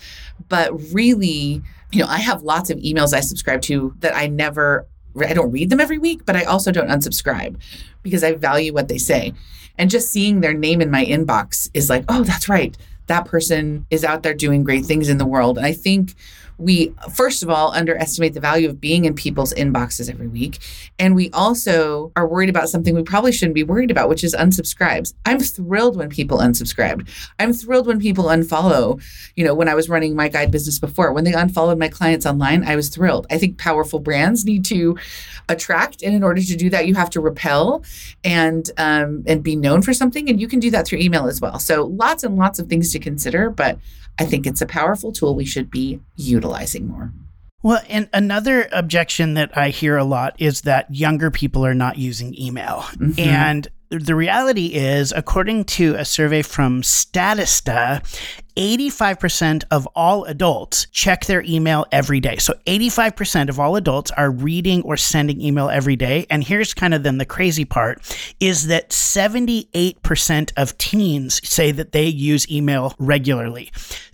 but 0.49 0.71
really 0.93 1.61
you 1.91 2.01
know, 2.01 2.09
I 2.09 2.19
have 2.19 2.43
lots 2.43 2.69
of 2.69 2.77
emails 2.79 3.13
I 3.13 3.19
subscribe 3.19 3.61
to 3.63 3.93
that 3.99 4.15
I 4.15 4.27
never, 4.27 4.87
I 5.19 5.33
don't 5.33 5.51
read 5.51 5.69
them 5.69 5.79
every 5.79 5.97
week, 5.97 6.25
but 6.25 6.35
I 6.35 6.43
also 6.43 6.71
don't 6.71 6.89
unsubscribe 6.89 7.59
because 8.03 8.23
I 8.23 8.33
value 8.33 8.73
what 8.73 8.87
they 8.87 8.97
say. 8.97 9.33
And 9.77 9.89
just 9.89 10.11
seeing 10.11 10.41
their 10.41 10.53
name 10.53 10.81
in 10.81 10.91
my 10.91 11.05
inbox 11.05 11.69
is 11.73 11.89
like, 11.89 12.05
oh, 12.07 12.23
that's 12.23 12.49
right. 12.49 12.77
That 13.07 13.25
person 13.25 13.85
is 13.89 14.03
out 14.03 14.23
there 14.23 14.33
doing 14.33 14.63
great 14.63 14.85
things 14.85 15.09
in 15.09 15.17
the 15.17 15.25
world. 15.25 15.57
And 15.57 15.65
I 15.65 15.73
think 15.73 16.15
we 16.61 16.93
first 17.11 17.43
of 17.43 17.49
all 17.49 17.71
underestimate 17.71 18.33
the 18.33 18.39
value 18.39 18.69
of 18.69 18.79
being 18.79 19.05
in 19.05 19.13
people's 19.13 19.53
inboxes 19.53 20.09
every 20.09 20.27
week. 20.27 20.59
And 20.99 21.15
we 21.15 21.29
also 21.31 22.11
are 22.15 22.27
worried 22.27 22.49
about 22.49 22.69
something 22.69 22.95
we 22.95 23.03
probably 23.03 23.31
shouldn't 23.31 23.55
be 23.55 23.63
worried 23.63 23.91
about 23.91 24.09
which 24.09 24.23
is 24.23 24.35
unsubscribes. 24.35 25.13
I'm 25.25 25.39
thrilled 25.39 25.97
when 25.97 26.09
people 26.09 26.39
unsubscribed 26.39 27.09
i'm 27.39 27.53
thrilled 27.53 27.87
when 27.87 27.99
people 27.99 28.25
unfollow. 28.25 29.01
You 29.35 29.45
know 29.45 29.53
when 29.53 29.67
i 29.67 29.75
was 29.75 29.89
running 29.89 30.15
my 30.15 30.27
guide 30.27 30.51
business 30.51 30.79
before 30.79 31.11
when 31.13 31.23
they 31.23 31.33
unfollowed 31.33 31.79
my 31.79 31.87
clients 31.87 32.25
online 32.25 32.63
i 32.63 32.75
was 32.75 32.89
thrilled. 32.89 33.27
I 33.29 33.37
think 33.37 33.57
powerful 33.57 33.99
brands 33.99 34.45
need 34.45 34.65
to 34.65 34.97
attract 35.49 36.01
and 36.03 36.13
in 36.13 36.23
order 36.23 36.41
to 36.41 36.55
do 36.55 36.69
that 36.69 36.87
you 36.87 36.95
have 36.95 37.09
to 37.11 37.19
repel 37.19 37.83
and 38.23 38.69
um, 38.77 39.23
and 39.27 39.43
be 39.43 39.55
known 39.55 39.81
for 39.81 39.93
something 39.93 40.29
and 40.29 40.39
you 40.39 40.47
can 40.47 40.59
do 40.59 40.71
that 40.71 40.85
through 40.85 40.99
email 40.99 41.27
as 41.27 41.41
well. 41.41 41.59
So 41.59 41.85
lots 41.85 42.23
and 42.23 42.37
lots 42.37 42.59
of 42.59 42.67
things 42.67 42.91
to 42.91 42.99
consider 42.99 43.49
but 43.49 43.79
I 44.19 44.25
think 44.25 44.45
it's 44.45 44.61
a 44.61 44.65
powerful 44.65 45.11
tool 45.11 45.35
we 45.35 45.45
should 45.45 45.71
be 45.71 45.99
utilizing 46.15 46.50
more. 46.87 47.13
Well, 47.63 47.81
and 47.89 48.09
another 48.11 48.67
objection 48.71 49.35
that 49.35 49.55
I 49.55 49.69
hear 49.69 49.97
a 49.97 50.03
lot 50.03 50.35
is 50.39 50.61
that 50.61 50.93
younger 50.93 51.29
people 51.29 51.65
are 51.65 51.75
not 51.75 51.97
using 51.97 52.39
email. 52.39 52.85
Mm-hmm. 52.95 53.19
And 53.19 53.67
the 53.89 54.15
reality 54.15 54.67
is, 54.67 55.11
according 55.11 55.65
to 55.65 55.95
a 55.95 56.05
survey 56.05 56.41
from 56.41 56.81
Statista, 56.81 58.01
85% 58.55 59.63
of 59.71 59.87
all 59.95 60.25
adults 60.25 60.87
check 60.91 61.25
their 61.25 61.43
email 61.43 61.85
every 61.91 62.19
day. 62.19 62.37
So 62.37 62.53
85% 62.65 63.49
of 63.49 63.59
all 63.59 63.75
adults 63.75 64.11
are 64.11 64.31
reading 64.31 64.81
or 64.83 64.97
sending 64.97 65.41
email 65.41 65.69
every 65.69 65.95
day. 65.95 66.25
And 66.29 66.43
here's 66.43 66.73
kind 66.73 66.93
of 66.93 67.03
then 67.03 67.17
the 67.17 67.25
crazy 67.25 67.65
part 67.65 68.01
is 68.39 68.67
that 68.67 68.89
78% 68.89 70.51
of 70.57 70.77
teens 70.77 71.47
say 71.47 71.71
that 71.71 71.91
they 71.91 72.05
use 72.05 72.49
email 72.51 72.93
regularly. 72.99 73.71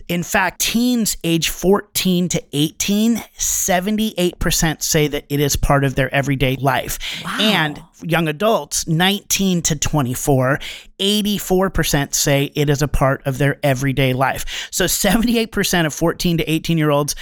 In 0.08 0.22
fact, 0.22 0.60
teens 0.62 1.18
age 1.22 1.50
14 1.50 2.30
to 2.30 2.42
18, 2.54 3.16
78% 3.16 4.82
say 4.82 5.06
that 5.06 5.24
it 5.28 5.38
is 5.38 5.54
part 5.54 5.84
of 5.84 5.96
their 5.96 6.12
everyday 6.14 6.56
life. 6.56 6.98
Wow. 7.22 7.38
And 7.40 7.82
young 8.02 8.28
adults, 8.28 8.86
19 8.86 9.62
to 9.62 9.76
24, 9.76 10.58
84% 10.98 12.14
say 12.14 12.50
it 12.54 12.68
is 12.68 12.82
a 12.82 12.88
part 12.88 13.26
of 13.26 13.38
their 13.38 13.58
everyday 13.62 14.12
life. 14.12 14.68
So 14.70 14.84
78% 14.84 15.86
of 15.86 15.94
14 15.94 16.38
to 16.38 16.50
18 16.50 16.78
year 16.78 16.90
olds 16.90 17.14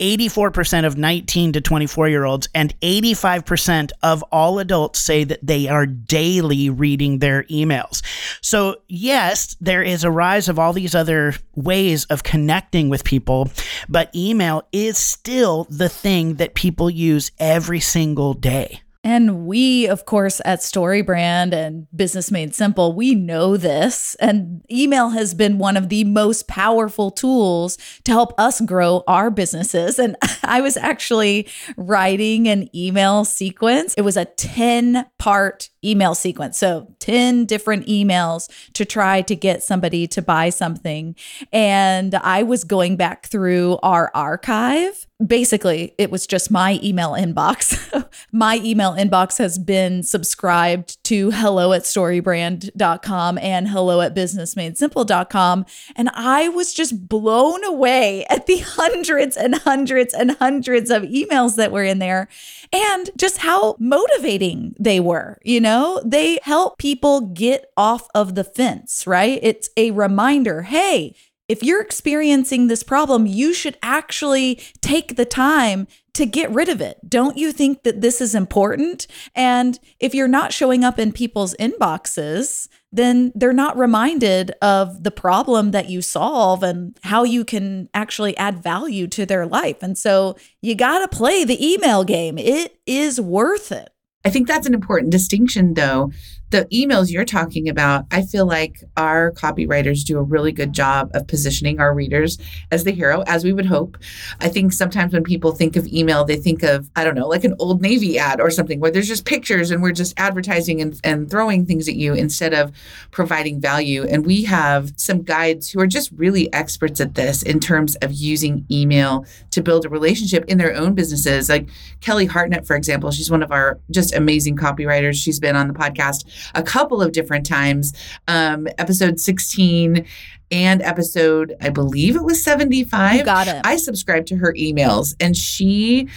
84% 0.00 0.86
of 0.86 0.96
19 0.96 1.52
to 1.52 1.60
24 1.60 2.08
year 2.08 2.24
olds 2.24 2.48
and 2.54 2.78
85% 2.80 3.90
of 4.02 4.22
all 4.30 4.58
adults 4.58 5.00
say 5.00 5.24
that 5.24 5.44
they 5.44 5.68
are 5.68 5.86
daily 5.86 6.70
reading 6.70 7.18
their 7.18 7.42
emails. 7.44 8.02
So, 8.40 8.76
yes, 8.86 9.56
there 9.60 9.82
is 9.82 10.04
a 10.04 10.10
rise 10.10 10.48
of 10.48 10.58
all 10.58 10.72
these 10.72 10.94
other 10.94 11.34
ways 11.54 12.04
of 12.06 12.22
connecting 12.22 12.88
with 12.88 13.04
people, 13.04 13.50
but 13.88 14.14
email 14.14 14.62
is 14.72 14.98
still 14.98 15.66
the 15.68 15.88
thing 15.88 16.34
that 16.34 16.54
people 16.54 16.88
use 16.88 17.32
every 17.38 17.80
single 17.80 18.34
day. 18.34 18.82
And 19.08 19.46
we, 19.46 19.88
of 19.88 20.04
course, 20.04 20.38
at 20.44 20.58
StoryBrand 20.58 21.54
and 21.54 21.86
Business 21.96 22.30
Made 22.30 22.54
Simple, 22.54 22.92
we 22.92 23.14
know 23.14 23.56
this. 23.56 24.14
And 24.16 24.62
email 24.70 25.08
has 25.08 25.32
been 25.32 25.56
one 25.56 25.78
of 25.78 25.88
the 25.88 26.04
most 26.04 26.46
powerful 26.46 27.10
tools 27.10 27.78
to 28.04 28.12
help 28.12 28.38
us 28.38 28.60
grow 28.60 29.04
our 29.08 29.30
businesses. 29.30 29.98
And 29.98 30.14
I 30.42 30.60
was 30.60 30.76
actually 30.76 31.48
writing 31.78 32.48
an 32.48 32.68
email 32.76 33.24
sequence, 33.24 33.94
it 33.94 34.02
was 34.02 34.18
a 34.18 34.26
10 34.26 35.06
part 35.18 35.70
email 35.82 36.14
sequence. 36.14 36.58
So 36.58 36.94
10 37.00 37.46
different 37.46 37.86
emails 37.86 38.50
to 38.74 38.84
try 38.84 39.22
to 39.22 39.34
get 39.34 39.62
somebody 39.62 40.06
to 40.08 40.20
buy 40.20 40.50
something. 40.50 41.16
And 41.50 42.14
I 42.14 42.42
was 42.42 42.62
going 42.62 42.96
back 42.96 43.28
through 43.28 43.78
our 43.82 44.10
archive 44.14 45.07
basically 45.24 45.94
it 45.98 46.10
was 46.10 46.26
just 46.26 46.50
my 46.50 46.78
email 46.82 47.10
inbox. 47.10 47.76
My 48.32 48.56
email 48.62 48.92
inbox 48.92 49.38
has 49.38 49.58
been 49.58 50.02
subscribed 50.02 51.02
to 51.04 51.30
hello 51.30 51.72
at 51.72 51.82
storybrand.com 51.82 53.38
and 53.38 53.68
hello 53.68 54.00
at 54.00 54.14
businessmadesimple.com 54.14 55.66
and 55.96 56.10
i 56.14 56.48
was 56.48 56.74
just 56.74 57.08
blown 57.08 57.64
away 57.64 58.24
at 58.26 58.46
the 58.46 58.58
hundreds 58.58 59.36
and 59.36 59.54
hundreds 59.54 60.12
and 60.12 60.32
hundreds 60.32 60.90
of 60.90 61.02
emails 61.04 61.56
that 61.56 61.72
were 61.72 61.84
in 61.84 61.98
there 61.98 62.28
and 62.72 63.10
just 63.16 63.38
how 63.38 63.76
motivating 63.78 64.74
they 64.78 65.00
were 65.00 65.38
you 65.42 65.60
know? 65.60 66.00
They 66.04 66.38
help 66.42 66.78
people 66.78 67.20
get 67.22 67.70
off 67.76 68.08
of 68.14 68.34
the 68.34 68.44
fence 68.44 69.06
right? 69.06 69.38
It's 69.42 69.70
a 69.76 69.90
reminder 69.92 70.62
hey 70.62 71.14
if 71.48 71.62
you're 71.62 71.80
experiencing 71.80 72.66
this 72.66 72.82
problem, 72.82 73.26
you 73.26 73.54
should 73.54 73.78
actually 73.82 74.60
take 74.80 75.16
the 75.16 75.24
time 75.24 75.88
to 76.14 76.26
get 76.26 76.50
rid 76.50 76.68
of 76.68 76.80
it. 76.80 76.98
Don't 77.08 77.38
you 77.38 77.52
think 77.52 77.84
that 77.84 78.00
this 78.00 78.20
is 78.20 78.34
important? 78.34 79.06
And 79.34 79.78
if 80.00 80.14
you're 80.14 80.28
not 80.28 80.52
showing 80.52 80.84
up 80.84 80.98
in 80.98 81.12
people's 81.12 81.54
inboxes, 81.60 82.68
then 82.90 83.32
they're 83.34 83.52
not 83.52 83.78
reminded 83.78 84.50
of 84.60 85.04
the 85.04 85.10
problem 85.10 85.70
that 85.70 85.88
you 85.88 86.02
solve 86.02 86.62
and 86.62 86.98
how 87.04 87.22
you 87.22 87.44
can 87.44 87.88
actually 87.94 88.36
add 88.36 88.62
value 88.62 89.06
to 89.08 89.24
their 89.24 89.46
life. 89.46 89.82
And 89.82 89.96
so 89.96 90.36
you 90.60 90.74
got 90.74 90.98
to 90.98 91.16
play 91.16 91.44
the 91.44 91.64
email 91.64 92.04
game. 92.04 92.36
It 92.36 92.80
is 92.86 93.20
worth 93.20 93.70
it. 93.70 93.90
I 94.28 94.30
think 94.30 94.46
that's 94.46 94.66
an 94.66 94.74
important 94.74 95.10
distinction, 95.10 95.72
though, 95.72 96.12
the 96.50 96.64
emails 96.72 97.10
you're 97.10 97.26
talking 97.26 97.68
about, 97.68 98.06
I 98.10 98.22
feel 98.22 98.46
like 98.46 98.82
our 98.96 99.32
copywriters 99.32 100.04
do 100.04 100.18
a 100.18 100.22
really 100.22 100.52
good 100.52 100.72
job 100.72 101.10
of 101.12 101.26
positioning 101.26 101.78
our 101.78 101.94
readers 101.94 102.38
as 102.70 102.84
the 102.84 102.90
hero, 102.90 103.22
as 103.26 103.44
we 103.44 103.52
would 103.52 103.66
hope. 103.66 103.98
I 104.40 104.48
think 104.48 104.72
sometimes 104.72 105.12
when 105.12 105.24
people 105.24 105.52
think 105.52 105.76
of 105.76 105.86
email, 105.88 106.24
they 106.24 106.36
think 106.36 106.62
of, 106.62 106.88
I 106.96 107.04
don't 107.04 107.14
know, 107.14 107.28
like 107.28 107.44
an 107.44 107.54
old 107.58 107.82
Navy 107.82 108.18
ad 108.18 108.40
or 108.40 108.50
something 108.50 108.80
where 108.80 108.90
there's 108.90 109.08
just 109.08 109.26
pictures 109.26 109.70
and 109.70 109.82
we're 109.82 109.92
just 109.92 110.18
advertising 110.18 110.80
and, 110.80 110.98
and 111.04 111.30
throwing 111.30 111.66
things 111.66 111.86
at 111.86 111.96
you 111.96 112.14
instead 112.14 112.54
of 112.54 112.72
providing 113.10 113.60
value. 113.60 114.04
And 114.04 114.24
we 114.24 114.44
have 114.44 114.92
some 114.96 115.22
guides 115.22 115.70
who 115.70 115.80
are 115.80 115.86
just 115.86 116.10
really 116.12 116.50
experts 116.54 117.00
at 117.00 117.14
this 117.14 117.42
in 117.42 117.60
terms 117.60 117.96
of 117.96 118.12
using 118.12 118.64
email 118.70 119.26
to 119.50 119.60
build 119.60 119.84
a 119.84 119.90
relationship 119.90 120.46
in 120.46 120.56
their 120.56 120.74
own 120.74 120.94
businesses. 120.94 121.50
Like 121.50 121.68
Kelly 122.00 122.24
Hartnett, 122.24 122.66
for 122.66 122.74
example, 122.74 123.10
she's 123.10 123.30
one 123.30 123.42
of 123.42 123.52
our 123.52 123.78
just 123.90 124.14
amazing 124.18 124.56
copywriters. 124.56 125.14
She's 125.14 125.40
been 125.40 125.56
on 125.56 125.68
the 125.68 125.74
podcast 125.74 126.26
a 126.54 126.62
couple 126.62 127.00
of 127.00 127.12
different 127.12 127.46
times. 127.46 127.94
Um, 128.26 128.68
episode 128.78 129.18
16 129.18 130.06
and 130.50 130.80
episode, 130.82 131.54
I 131.60 131.68
believe 131.68 132.16
it 132.16 132.24
was 132.24 132.42
75. 132.42 133.16
You 133.16 133.24
got 133.24 133.48
it. 133.48 133.60
I 133.64 133.76
subscribe 133.76 134.26
to 134.26 134.36
her 134.36 134.54
emails 134.54 135.14
and 135.20 135.36
she, 135.36 136.08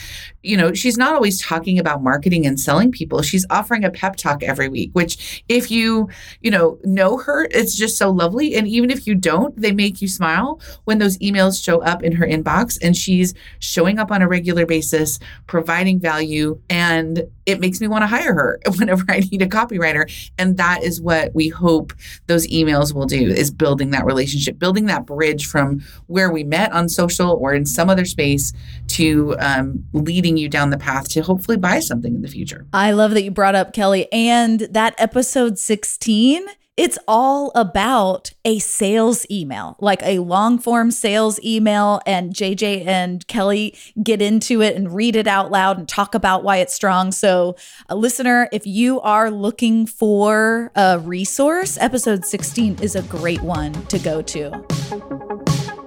you 0.42 0.56
know, 0.56 0.74
she's 0.74 0.98
not 0.98 1.14
always 1.14 1.42
talking 1.42 1.78
about 1.80 2.02
marketing 2.02 2.46
and 2.46 2.60
selling 2.60 2.92
people. 2.92 3.22
She's 3.22 3.46
offering 3.50 3.84
a 3.84 3.90
pep 3.90 4.16
talk 4.16 4.42
every 4.42 4.70
week, 4.70 4.92
which 4.94 5.44
if 5.50 5.70
you, 5.70 6.10
you 6.40 6.50
know, 6.50 6.80
know 6.84 7.18
her, 7.18 7.48
it's 7.52 7.76
just 7.76 7.98
so 7.98 8.10
lovely. 8.10 8.56
And 8.56 8.68
even 8.68 8.90
if 8.90 9.06
you 9.06 9.16
don't, 9.16 9.60
they 9.60 9.72
make 9.72 10.02
you 10.02 10.08
smile 10.08 10.62
when 10.86 11.00
those 11.00 11.18
emails 11.18 11.64
show 11.64 11.82
up 11.82 12.02
in 12.02 12.14
her 12.14 12.26
inbox 12.26 12.78
and 12.82 12.96
she's 12.96 13.34
showing 13.60 14.00
up 14.00 14.12
on 14.12 14.22
a 14.22 14.28
regular 14.28 14.66
basis, 14.66 15.20
providing 15.48 16.00
value. 16.00 16.60
And 16.70 17.24
it 17.52 17.60
makes 17.60 17.80
me 17.80 17.88
want 17.88 18.02
to 18.04 18.08
hire 18.08 18.34
her 18.34 18.60
whenever 18.78 19.04
I 19.10 19.20
need 19.20 19.42
a 19.42 19.48
copywriter. 19.48 20.12
And 20.38 20.58
that 20.58 20.84
is 20.84 21.02
what 21.02 21.34
we 21.34 21.50
hope 21.50 21.94
those 22.28 22.48
emails 22.48 22.94
will 22.94 23.06
do 23.06 23.30
is 23.30 23.52
building 23.52 23.92
that 23.92 24.06
relationship, 24.06 24.58
building 24.60 24.86
that 24.88 25.06
bridge 25.06 25.46
from 25.46 25.82
where 26.08 26.32
we 26.32 26.44
met 26.44 26.72
on 26.72 26.90
social 26.90 27.32
or 27.32 27.54
in 27.54 27.66
some 27.66 27.90
other 27.90 28.06
space 28.06 28.54
to 28.88 29.36
um, 29.40 29.84
leading 29.94 30.38
you 30.38 30.50
down 30.50 30.70
the 30.70 30.78
path 30.78 31.10
to 31.10 31.22
hopefully 31.22 31.58
buy 31.58 31.80
something 31.80 32.16
in 32.16 32.22
the 32.22 32.28
future. 32.28 32.66
I 32.74 32.92
love 32.92 33.12
that 33.12 33.24
you 33.24 33.32
brought 33.32 33.56
up 33.56 33.74
Kelly 33.74 34.12
and 34.12 34.62
that 34.62 34.96
episode 34.98 35.58
16 35.58 36.46
it's 36.78 36.98
all 37.08 37.52
about 37.54 38.32
a 38.46 38.60
sales 38.60 39.26
email, 39.30 39.76
like 39.80 40.02
a 40.04 40.20
long 40.20 40.58
form 40.58 40.90
sales 40.92 41.40
email. 41.44 42.02
And 42.06 42.34
JJ 42.34 42.88
and 42.88 43.28
Kelly 43.28 43.78
get 44.02 44.22
into 44.22 44.62
it 44.62 44.76
and 44.76 44.94
read 44.94 45.16
it 45.16 45.28
out 45.28 45.52
loud 45.52 45.78
and 45.78 45.88
talk 45.88 46.16
about 46.16 46.44
why 46.44 46.58
it's 46.58 46.74
strong. 46.74 47.12
So, 47.12 47.56
a 47.90 47.96
listener, 47.96 48.48
if 48.52 48.66
you 48.66 49.02
are 49.02 49.30
looking 49.30 49.86
for 49.86 50.72
a 50.76 51.00
resource, 51.00 51.78
episode 51.80 52.26
16 52.26 52.80
is 52.82 52.96
a 52.96 53.02
great 53.04 53.42
one 53.42 53.74
to 53.88 54.00
go 54.00 54.22
to. 54.22 55.81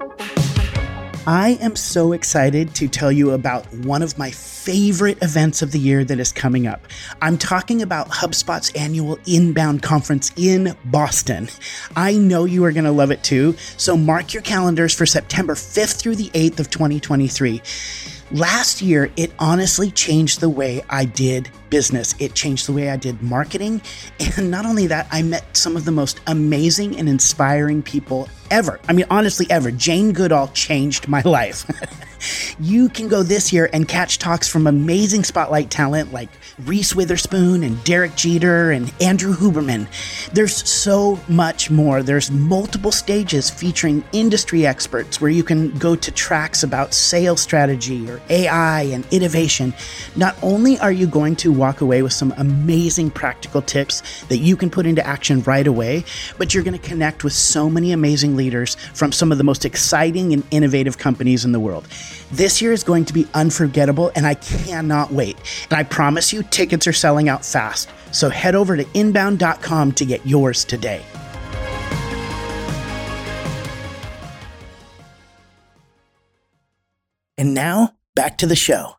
I 1.26 1.58
am 1.62 1.74
so 1.74 2.12
excited 2.12 2.74
to 2.74 2.86
tell 2.86 3.10
you 3.10 3.30
about 3.30 3.64
one 3.72 4.02
of 4.02 4.18
my 4.18 4.30
favorite 4.30 5.22
events 5.22 5.62
of 5.62 5.72
the 5.72 5.78
year 5.78 6.04
that 6.04 6.20
is 6.20 6.32
coming 6.32 6.66
up. 6.66 6.86
I'm 7.22 7.38
talking 7.38 7.80
about 7.80 8.10
HubSpot's 8.10 8.70
annual 8.72 9.18
inbound 9.26 9.82
conference 9.82 10.32
in 10.36 10.76
Boston. 10.84 11.48
I 11.96 12.12
know 12.18 12.44
you 12.44 12.62
are 12.66 12.72
going 12.72 12.84
to 12.84 12.92
love 12.92 13.10
it 13.10 13.24
too, 13.24 13.54
so 13.78 13.96
mark 13.96 14.34
your 14.34 14.42
calendars 14.42 14.92
for 14.92 15.06
September 15.06 15.54
5th 15.54 15.96
through 15.98 16.16
the 16.16 16.28
8th 16.30 16.60
of 16.60 16.68
2023. 16.68 17.62
Last 18.34 18.82
year, 18.82 19.12
it 19.16 19.32
honestly 19.38 19.92
changed 19.92 20.40
the 20.40 20.48
way 20.48 20.82
I 20.90 21.04
did 21.04 21.48
business. 21.70 22.16
It 22.18 22.34
changed 22.34 22.66
the 22.66 22.72
way 22.72 22.90
I 22.90 22.96
did 22.96 23.22
marketing. 23.22 23.80
And 24.36 24.50
not 24.50 24.66
only 24.66 24.88
that, 24.88 25.06
I 25.12 25.22
met 25.22 25.56
some 25.56 25.76
of 25.76 25.84
the 25.84 25.92
most 25.92 26.18
amazing 26.26 26.98
and 26.98 27.08
inspiring 27.08 27.80
people 27.80 28.28
ever. 28.50 28.80
I 28.88 28.92
mean, 28.92 29.06
honestly, 29.08 29.46
ever. 29.50 29.70
Jane 29.70 30.12
Goodall 30.12 30.48
changed 30.48 31.06
my 31.06 31.22
life. 31.22 31.64
you 32.58 32.88
can 32.88 33.08
go 33.08 33.22
this 33.22 33.52
year 33.52 33.68
and 33.72 33.88
catch 33.88 34.18
talks 34.18 34.48
from 34.48 34.66
amazing 34.66 35.24
spotlight 35.24 35.70
talent 35.70 36.12
like 36.12 36.28
Reese 36.64 36.94
Witherspoon 36.94 37.62
and 37.62 37.82
Derek 37.84 38.16
Jeter 38.16 38.70
and 38.70 38.92
Andrew 39.00 39.34
Huberman. 39.34 39.86
There's 40.32 40.68
so 40.68 41.18
much 41.28 41.70
more. 41.70 42.02
There's 42.02 42.30
multiple 42.30 42.92
stages 42.92 43.50
featuring 43.50 44.04
industry 44.12 44.66
experts 44.66 45.20
where 45.20 45.30
you 45.30 45.42
can 45.42 45.76
go 45.78 45.96
to 45.96 46.10
tracks 46.10 46.62
about 46.62 46.94
sales 46.94 47.40
strategy 47.40 48.08
or 48.08 48.20
AI 48.28 48.82
and 48.82 49.06
innovation. 49.10 49.74
Not 50.16 50.36
only 50.42 50.78
are 50.78 50.92
you 50.92 51.06
going 51.06 51.36
to 51.36 51.52
walk 51.52 51.80
away 51.80 52.02
with 52.02 52.12
some 52.12 52.32
amazing 52.36 53.10
practical 53.10 53.62
tips 53.62 54.24
that 54.26 54.38
you 54.38 54.56
can 54.56 54.70
put 54.70 54.86
into 54.86 55.04
action 55.06 55.42
right 55.42 55.66
away, 55.66 56.04
but 56.38 56.54
you're 56.54 56.64
going 56.64 56.78
to 56.78 56.88
connect 56.88 57.24
with 57.24 57.32
so 57.32 57.68
many 57.68 57.92
amazing 57.92 58.36
leaders 58.36 58.76
from 58.94 59.12
some 59.12 59.32
of 59.32 59.38
the 59.38 59.44
most 59.44 59.64
exciting 59.64 60.32
and 60.32 60.44
innovative 60.50 60.98
companies 60.98 61.44
in 61.44 61.52
the 61.52 61.60
world. 61.60 61.86
This 62.32 62.60
year 62.60 62.72
is 62.72 62.82
going 62.82 63.04
to 63.06 63.12
be 63.12 63.26
unforgettable, 63.34 64.10
and 64.16 64.26
I 64.26 64.34
cannot 64.34 65.12
wait. 65.12 65.36
And 65.70 65.78
I 65.78 65.82
promise 65.82 66.32
you, 66.32 66.42
tickets 66.42 66.86
are 66.86 66.92
selling 66.92 67.28
out 67.28 67.44
fast. 67.44 67.90
So 68.12 68.28
head 68.28 68.54
over 68.54 68.76
to 68.76 68.86
inbound.com 68.94 69.92
to 69.92 70.04
get 70.04 70.26
yours 70.26 70.64
today. 70.64 71.02
And 77.36 77.52
now, 77.52 77.94
back 78.14 78.38
to 78.38 78.46
the 78.46 78.56
show. 78.56 78.94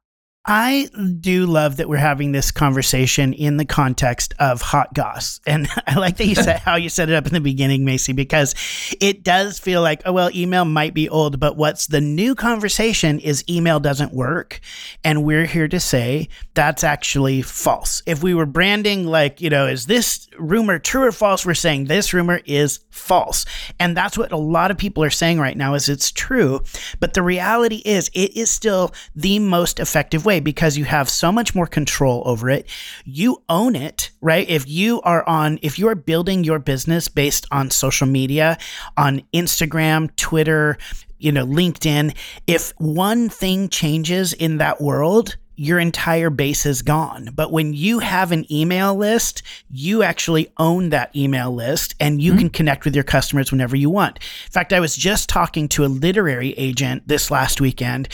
I 0.47 0.89
do 1.19 1.47
love 1.47 1.77
that 1.77 1.89
we're 1.89 1.97
having 1.97 2.31
this 2.31 2.51
conversation 2.51 3.33
in 3.33 3.57
the 3.57 3.65
context 3.65 4.35
of 4.37 4.61
hot 4.61 4.93
goss. 4.93 5.41
And 5.47 5.67
I 5.87 5.95
like 5.95 6.17
that 6.17 6.27
you 6.27 6.35
said 6.35 6.59
how 6.59 6.75
you 6.75 6.89
set 6.89 7.09
it 7.09 7.15
up 7.15 7.25
in 7.25 7.33
the 7.33 7.41
beginning, 7.41 7.83
Macy, 7.83 8.13
because 8.13 8.53
it 9.01 9.23
does 9.23 9.57
feel 9.57 9.81
like, 9.81 10.03
oh, 10.05 10.13
well, 10.13 10.29
email 10.35 10.63
might 10.63 10.93
be 10.93 11.09
old, 11.09 11.39
but 11.39 11.57
what's 11.57 11.87
the 11.87 12.01
new 12.01 12.35
conversation 12.35 13.19
is 13.19 13.43
email 13.49 13.79
doesn't 13.79 14.13
work. 14.13 14.59
And 15.03 15.23
we're 15.23 15.45
here 15.45 15.67
to 15.67 15.79
say 15.79 16.29
that's 16.53 16.83
actually 16.83 17.41
false. 17.41 18.03
If 18.05 18.21
we 18.21 18.35
were 18.35 18.45
branding 18.45 19.07
like, 19.07 19.41
you 19.41 19.49
know, 19.49 19.65
is 19.65 19.87
this 19.87 20.27
rumor 20.37 20.77
true 20.77 21.07
or 21.07 21.11
false? 21.11 21.43
We're 21.43 21.55
saying 21.55 21.85
this 21.85 22.13
rumor 22.13 22.41
is 22.45 22.81
false. 22.91 23.45
And 23.79 23.97
that's 23.97 24.17
what 24.17 24.31
a 24.31 24.37
lot 24.37 24.69
of 24.69 24.77
people 24.77 25.03
are 25.03 25.09
saying 25.09 25.39
right 25.39 25.57
now 25.57 25.73
is 25.73 25.89
it's 25.89 26.11
true. 26.11 26.61
But 26.99 27.15
the 27.15 27.23
reality 27.23 27.81
is 27.83 28.11
it 28.13 28.37
is 28.37 28.51
still 28.51 28.93
the 29.15 29.39
most 29.39 29.79
effective 29.79 30.23
way 30.23 30.34
because 30.39 30.77
you 30.77 30.85
have 30.85 31.09
so 31.09 31.31
much 31.31 31.55
more 31.55 31.67
control 31.67 32.23
over 32.25 32.49
it. 32.49 32.67
You 33.05 33.41
own 33.49 33.75
it, 33.75 34.11
right? 34.21 34.47
If 34.49 34.67
you 34.67 35.01
are 35.01 35.27
on, 35.27 35.59
if 35.61 35.79
you 35.79 35.87
are 35.87 35.95
building 35.95 36.43
your 36.43 36.59
business 36.59 37.07
based 37.07 37.45
on 37.51 37.71
social 37.71 38.07
media, 38.07 38.57
on 38.97 39.21
Instagram, 39.33 40.15
Twitter, 40.15 40.77
you 41.17 41.31
know, 41.31 41.45
LinkedIn, 41.45 42.15
if 42.47 42.73
one 42.77 43.29
thing 43.29 43.69
changes 43.69 44.33
in 44.33 44.57
that 44.57 44.81
world, 44.81 45.37
your 45.57 45.79
entire 45.79 46.29
base 46.29 46.65
is 46.65 46.81
gone. 46.81 47.29
But 47.33 47.51
when 47.51 47.73
you 47.73 47.99
have 47.99 48.31
an 48.31 48.51
email 48.51 48.95
list, 48.95 49.41
you 49.69 50.03
actually 50.03 50.51
own 50.57 50.89
that 50.89 51.15
email 51.15 51.51
list 51.53 51.95
and 51.99 52.21
you 52.21 52.31
mm-hmm. 52.31 52.39
can 52.39 52.49
connect 52.49 52.85
with 52.85 52.95
your 52.95 53.03
customers 53.03 53.51
whenever 53.51 53.75
you 53.75 53.89
want. 53.89 54.17
In 54.17 54.51
fact, 54.51 54.73
I 54.73 54.79
was 54.79 54.95
just 54.95 55.29
talking 55.29 55.67
to 55.69 55.85
a 55.85 55.87
literary 55.87 56.51
agent 56.53 57.07
this 57.07 57.31
last 57.31 57.61
weekend 57.61 58.09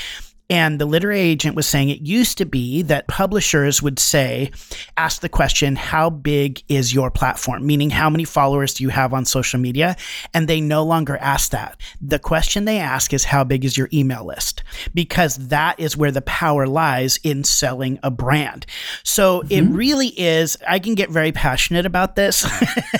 and 0.51 0.79
the 0.79 0.85
literary 0.85 1.21
agent 1.21 1.55
was 1.55 1.65
saying 1.65 1.87
it 1.87 2.01
used 2.01 2.37
to 2.39 2.45
be 2.45 2.81
that 2.81 3.07
publishers 3.07 3.81
would 3.81 3.97
say, 3.97 4.51
ask 4.97 5.21
the 5.21 5.29
question, 5.29 5.77
how 5.77 6.09
big 6.09 6.61
is 6.67 6.93
your 6.93 7.09
platform? 7.09 7.65
Meaning, 7.65 7.89
how 7.89 8.09
many 8.09 8.25
followers 8.25 8.73
do 8.73 8.83
you 8.83 8.89
have 8.89 9.13
on 9.13 9.23
social 9.23 9.61
media? 9.61 9.95
And 10.33 10.49
they 10.49 10.59
no 10.59 10.83
longer 10.83 11.15
ask 11.15 11.51
that. 11.51 11.79
The 12.01 12.19
question 12.19 12.65
they 12.65 12.79
ask 12.79 13.13
is, 13.13 13.23
how 13.23 13.45
big 13.45 13.63
is 13.63 13.77
your 13.77 13.87
email 13.93 14.25
list? 14.25 14.61
Because 14.93 15.37
that 15.47 15.79
is 15.79 15.95
where 15.95 16.11
the 16.11 16.21
power 16.23 16.67
lies 16.67 17.17
in 17.23 17.45
selling 17.45 17.97
a 18.03 18.11
brand. 18.11 18.65
So 19.03 19.43
mm-hmm. 19.43 19.53
it 19.53 19.73
really 19.73 20.07
is, 20.19 20.57
I 20.67 20.79
can 20.79 20.95
get 20.95 21.09
very 21.09 21.31
passionate 21.31 21.85
about 21.85 22.17
this 22.17 22.45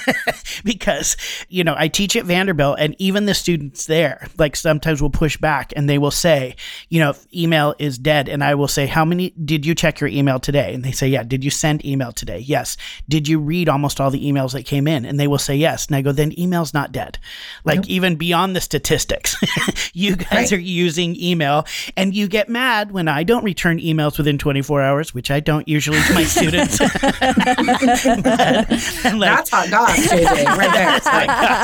because, 0.64 1.18
you 1.50 1.66
know, 1.66 1.76
I 1.78 1.90
teach 1.90 2.16
at 2.16 2.24
Vanderbilt 2.24 2.78
and 2.80 2.96
even 2.98 3.26
the 3.26 3.34
students 3.34 3.88
there, 3.88 4.30
like 4.38 4.56
sometimes 4.56 5.02
will 5.02 5.10
push 5.10 5.36
back 5.36 5.74
and 5.76 5.90
they 5.90 5.98
will 5.98 6.12
say, 6.12 6.56
you 6.88 7.02
know, 7.02 7.14
email 7.42 7.76
is 7.80 7.98
dead 7.98 8.30
and 8.30 8.44
I 8.44 8.56
will 8.56 8.68
say, 8.68 8.88
How 8.88 9.06
many 9.06 9.32
did 9.32 9.66
you 9.66 9.76
check 9.76 10.00
your 10.00 10.10
email 10.10 10.40
today? 10.40 10.74
And 10.74 10.84
they 10.84 10.92
say, 10.92 11.08
Yeah. 11.08 11.24
Did 11.24 11.44
you 11.44 11.50
send 11.50 11.86
email 11.86 12.12
today? 12.12 12.40
Yes. 12.40 12.78
Did 13.08 13.28
you 13.28 13.40
read 13.40 13.70
almost 13.70 14.00
all 14.00 14.12
the 14.12 14.26
emails 14.26 14.54
that 14.54 14.66
came 14.66 14.88
in? 14.88 15.06
And 15.06 15.20
they 15.20 15.28
will 15.28 15.38
say, 15.38 15.56
Yes. 15.56 15.88
And 15.88 15.96
I 15.96 16.02
go, 16.02 16.12
Then 16.12 16.38
email's 16.40 16.74
not 16.74 16.92
dead. 16.92 17.18
Like, 17.64 17.78
nope. 17.78 17.90
even 17.90 18.16
beyond 18.16 18.56
the 18.56 18.62
statistics, 18.62 19.36
you 19.94 20.16
guys 20.16 20.32
right. 20.32 20.54
are 20.54 20.60
using 20.60 21.16
email 21.22 21.66
and 21.96 22.16
you 22.16 22.28
get 22.28 22.50
mad 22.50 22.92
when 22.92 23.08
I 23.08 23.24
don't 23.24 23.44
return 23.44 23.80
emails 23.80 24.18
within 24.18 24.38
24 24.38 24.82
hours, 24.82 25.14
which 25.14 25.30
I 25.32 25.40
don't 25.40 25.68
usually 25.68 26.02
to 26.02 26.14
my 26.14 26.24
students. 26.24 26.80
but, 26.80 26.92
like, 29.16 29.30
That's 29.30 29.50
hot 29.50 29.70
goss, 29.70 29.98
JJ, 29.98 30.46
right 30.58 30.74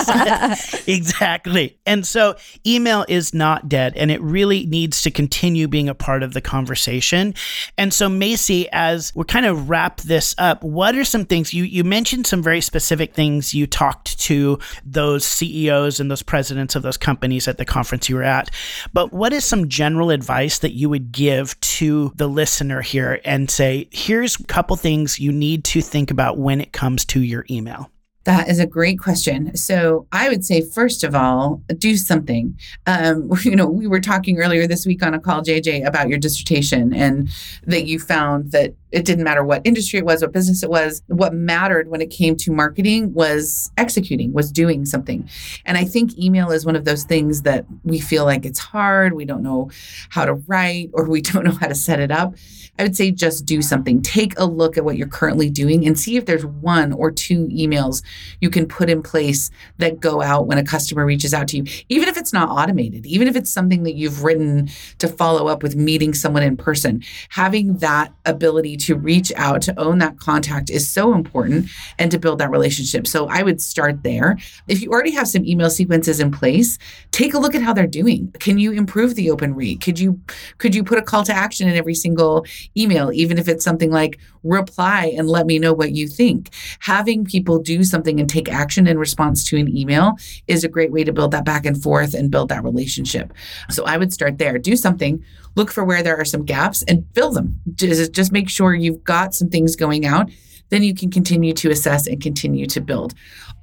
there. 0.08 0.56
exactly. 0.88 1.78
And 1.86 2.06
so 2.06 2.36
email 2.66 3.06
is 3.08 3.34
not 3.34 3.68
dead 3.70 3.96
and 3.96 4.12
it 4.12 4.22
really 4.22 4.66
needs 4.66 5.02
to 5.04 5.12
continue 5.12 5.57
being 5.65 5.88
a 5.88 5.96
part 5.96 6.24
of 6.24 6.34
the 6.34 6.41
conversation. 6.41 7.34
And 7.78 7.93
so, 7.93 8.10
Macy, 8.10 8.67
as 8.74 9.13
we're 9.15 9.24
kind 9.24 9.46
of 9.46 9.70
wrap 9.70 10.02
this 10.02 10.36
up, 10.38 10.62
what 10.63 10.93
are 10.96 11.06
some 11.06 11.26
things 11.26 11.54
you 11.54 11.63
you 11.63 11.86
mentioned 11.86 12.28
some 12.28 12.43
very 12.43 12.60
specific 12.60 13.13
things 13.13 13.54
you 13.54 13.65
talked 13.65 14.20
to 14.20 14.60
those 14.86 15.26
CEOs 15.26 16.00
and 16.00 16.12
those 16.12 16.24
presidents 16.24 16.76
of 16.76 16.84
those 16.84 16.98
companies 16.98 17.48
at 17.48 17.58
the 17.58 17.65
conference 17.65 18.10
you 18.10 18.15
were 18.15 18.24
at. 18.24 18.50
But 18.93 19.13
what 19.13 19.32
is 19.32 19.46
some 19.46 19.70
general 19.70 20.10
advice 20.10 20.60
that 20.60 20.74
you 20.74 20.89
would 20.89 21.12
give 21.12 21.60
to 21.62 22.12
the 22.15 22.28
listener 22.28 22.82
here 22.82 23.22
and 23.24 23.50
say, 23.50 23.88
here's 23.91 24.39
a 24.39 24.43
couple 24.43 24.76
things 24.76 25.20
you 25.20 25.32
need 25.32 25.63
to 25.65 25.82
think 25.82 26.12
about 26.12 26.38
when 26.38 26.60
it 26.60 26.74
comes 26.74 27.06
to 27.06 27.22
your 27.22 27.46
email? 27.50 27.89
That 28.28 28.50
is 28.50 28.60
a 28.60 28.68
great 28.68 29.00
question. 29.00 29.56
So 29.56 30.06
I 30.12 30.28
would 30.28 30.44
say, 30.44 30.60
first 30.60 31.06
of 31.06 31.16
all, 31.16 31.62
do 31.78 31.96
something. 31.96 32.60
Um, 32.86 33.32
you 33.44 33.56
know, 33.56 33.66
we 33.66 33.88
were 33.88 34.02
talking 34.02 34.38
earlier 34.38 34.68
this 34.68 34.86
week 34.86 35.02
on 35.02 35.13
a 35.13 35.20
call, 35.20 35.42
JJ, 35.42 35.88
about 35.88 36.10
your 36.10 36.18
dissertation 36.18 36.94
and 36.94 37.30
that 37.63 37.86
you 37.86 38.00
found 38.00 38.52
that 38.52 38.74
It 38.92 39.06
didn't 39.06 39.24
matter 39.24 39.44
what 39.44 39.62
industry 39.66 40.00
it 40.00 40.06
was, 40.06 40.22
what 40.22 40.34
business 40.34 40.62
it 40.62 40.70
was. 40.70 41.02
What 41.08 41.34
mattered 41.34 41.90
when 41.90 42.02
it 42.02 42.10
came 42.10 42.36
to 42.38 42.52
marketing 42.52 43.13
was 43.13 43.72
executing, 43.78 44.34
was 44.34 44.52
doing 44.52 44.86
something. 44.86 45.30
And 45.66 45.78
I 45.78 45.86
think 45.86 46.18
email 46.18 46.52
is 46.52 46.66
one 46.66 46.76
of 46.76 46.84
those 46.86 47.04
things 47.06 47.44
that 47.44 47.66
we 47.84 48.00
feel 48.00 48.26
like 48.26 48.46
it's 48.46 48.60
hard, 48.60 49.13
we 49.13 49.26
don't 49.26 49.44
know 49.44 49.72
how 50.10 50.26
to 50.26 50.34
write, 50.34 50.90
or 50.94 51.06
we 51.06 51.22
don't 51.30 51.46
know 51.46 51.52
how 51.52 51.68
to 51.68 51.76
set 51.76 52.00
it 52.00 52.12
up. 52.12 52.36
I 52.80 52.84
would 52.84 52.96
say 52.96 53.12
just 53.12 53.46
do 53.46 53.62
something. 53.62 54.02
Take 54.02 54.38
a 54.40 54.46
look 54.46 54.78
at 54.78 54.86
what 54.86 54.98
you're 54.98 55.08
currently 55.08 55.50
doing 55.50 55.86
and 55.86 55.98
see 56.00 56.18
if 56.18 56.26
there's 56.26 56.46
one 56.46 56.94
or 56.94 57.12
two 57.12 57.48
emails 57.48 58.04
you 58.42 58.50
can 58.50 58.68
put 58.68 58.90
in 58.90 59.02
place 59.02 59.50
that 59.78 60.00
go 60.00 60.22
out 60.22 60.48
when 60.48 60.58
a 60.58 60.63
customer 60.63 61.06
reaches 61.06 61.34
out 61.34 61.48
to 61.50 61.58
you, 61.58 61.66
even 61.90 62.08
if 62.08 62.18
it's 62.18 62.34
not 62.34 62.50
automated, 62.50 63.06
even 63.06 63.28
if 63.28 63.36
it's 63.36 63.50
something 63.50 63.84
that 63.84 63.96
you've 63.96 64.24
written 64.24 64.70
to 65.00 65.08
follow 65.08 65.48
up 65.48 65.63
with 65.63 65.76
meeting 65.76 66.13
someone 66.13 66.44
in 66.44 66.58
person. 66.58 67.04
Having 67.30 67.78
that 67.78 68.13
ability 68.26 68.78
to 68.78 68.96
reach 68.96 69.32
out, 69.36 69.62
to 69.63 69.80
own 69.80 69.98
that 70.00 70.20
contact 70.20 70.70
is 70.70 70.90
so 70.90 71.13
important 71.13 71.68
and 72.00 72.12
to 72.12 72.20
build 72.20 72.40
that 72.40 72.52
relationship. 72.52 73.08
So 73.08 73.28
I 73.28 73.44
would 73.44 73.62
start 73.62 74.04
there. 74.04 74.38
If 74.68 74.82
you 74.82 74.92
already 74.92 75.12
have 75.12 75.28
some 75.28 75.46
email 75.46 75.70
sequences 75.70 76.20
in 76.20 76.32
place, 76.32 76.78
take 77.12 77.34
a 77.34 77.40
look 77.40 77.56
at 77.56 77.62
how 77.62 77.74
they're 77.74 77.88
doing. 77.88 78.32
Can 78.40 78.58
you 78.58 78.72
improve 78.72 79.16
the 79.16 79.32
open 79.32 79.56
rate? 79.56 79.82
Could 79.82 80.00
you 80.00 80.20
could 80.58 80.76
you 80.76 80.84
put 80.84 80.98
a 80.98 81.02
call 81.02 81.24
to 81.24 81.34
action 81.34 81.68
in 81.68 81.76
every 81.76 81.96
single 81.96 82.46
email, 82.75 83.12
even 83.13 83.38
if 83.38 83.47
it's 83.47 83.63
something 83.63 83.91
like 83.91 84.19
reply 84.43 85.13
and 85.17 85.30
let 85.30 85.45
me 85.45 85.60
know 85.60 85.73
what 85.73 85.91
you 85.91 86.08
think. 86.08 86.49
Having 86.80 87.25
people 87.25 87.60
do 87.60 87.84
something 87.84 88.19
and 88.19 88.30
take 88.30 88.49
action 88.49 88.88
in 88.88 88.97
response 88.97 89.43
to 89.45 89.58
an 89.58 89.75
email 89.75 90.13
is 90.47 90.63
a 90.63 90.69
great 90.69 90.91
way 90.91 91.03
to 91.03 91.13
build 91.13 91.32
that 91.32 91.45
back 91.45 91.65
and 91.65 91.82
forth 91.82 92.13
and 92.13 92.32
build 92.32 92.49
that 92.49 92.63
relationship. 92.63 93.34
So 93.69 93.86
I 93.86 93.97
would 93.97 94.13
start 94.13 94.38
there. 94.38 94.58
Do 94.58 94.75
something, 94.75 95.23
look 95.56 95.71
for 95.71 95.84
where 95.84 96.03
there 96.03 96.17
are 96.17 96.25
some 96.25 96.45
gaps 96.45 96.84
and 96.88 97.06
fill 97.13 97.32
them. 97.32 97.60
Just, 97.75 98.12
just 98.13 98.32
make 98.32 98.49
sure 98.49 98.73
you've 98.73 99.03
got 99.03 99.34
some 99.34 99.49
things 99.49 99.75
going 99.75 100.06
out. 100.06 100.30
Then 100.69 100.84
you 100.84 100.93
can 100.93 101.10
continue 101.10 101.53
to 101.53 101.69
assess 101.71 102.08
and 102.08 102.21
continue 102.21 102.65
to 102.67 102.82
build. 102.82 103.13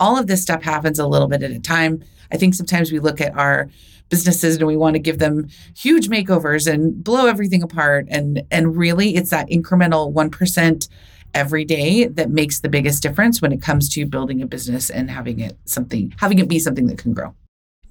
All 0.00 0.18
of 0.18 0.26
this 0.26 0.42
stuff 0.42 0.62
happens 0.62 0.98
a 0.98 1.06
little 1.06 1.28
bit 1.28 1.42
at 1.42 1.50
a 1.50 1.60
time. 1.60 2.02
I 2.32 2.36
think 2.36 2.54
sometimes 2.54 2.90
we 2.90 2.98
look 2.98 3.20
at 3.20 3.36
our 3.36 3.68
businesses 4.08 4.56
and 4.56 4.66
we 4.66 4.76
want 4.76 4.94
to 4.94 5.00
give 5.00 5.18
them 5.18 5.48
huge 5.76 6.08
makeovers 6.08 6.70
and 6.70 7.02
blow 7.02 7.26
everything 7.26 7.62
apart. 7.62 8.06
And 8.10 8.42
and 8.50 8.76
really 8.76 9.16
it's 9.16 9.30
that 9.30 9.48
incremental 9.48 10.12
1% 10.12 10.88
every 11.34 11.64
day 11.64 12.06
that 12.06 12.30
makes 12.30 12.60
the 12.60 12.68
biggest 12.68 13.02
difference 13.02 13.42
when 13.42 13.52
it 13.52 13.60
comes 13.60 13.88
to 13.90 14.06
building 14.06 14.40
a 14.40 14.46
business 14.46 14.88
and 14.88 15.10
having 15.10 15.40
it 15.40 15.56
something 15.64 16.14
having 16.18 16.38
it 16.38 16.48
be 16.48 16.58
something 16.58 16.86
that 16.86 16.98
can 16.98 17.12
grow. 17.12 17.34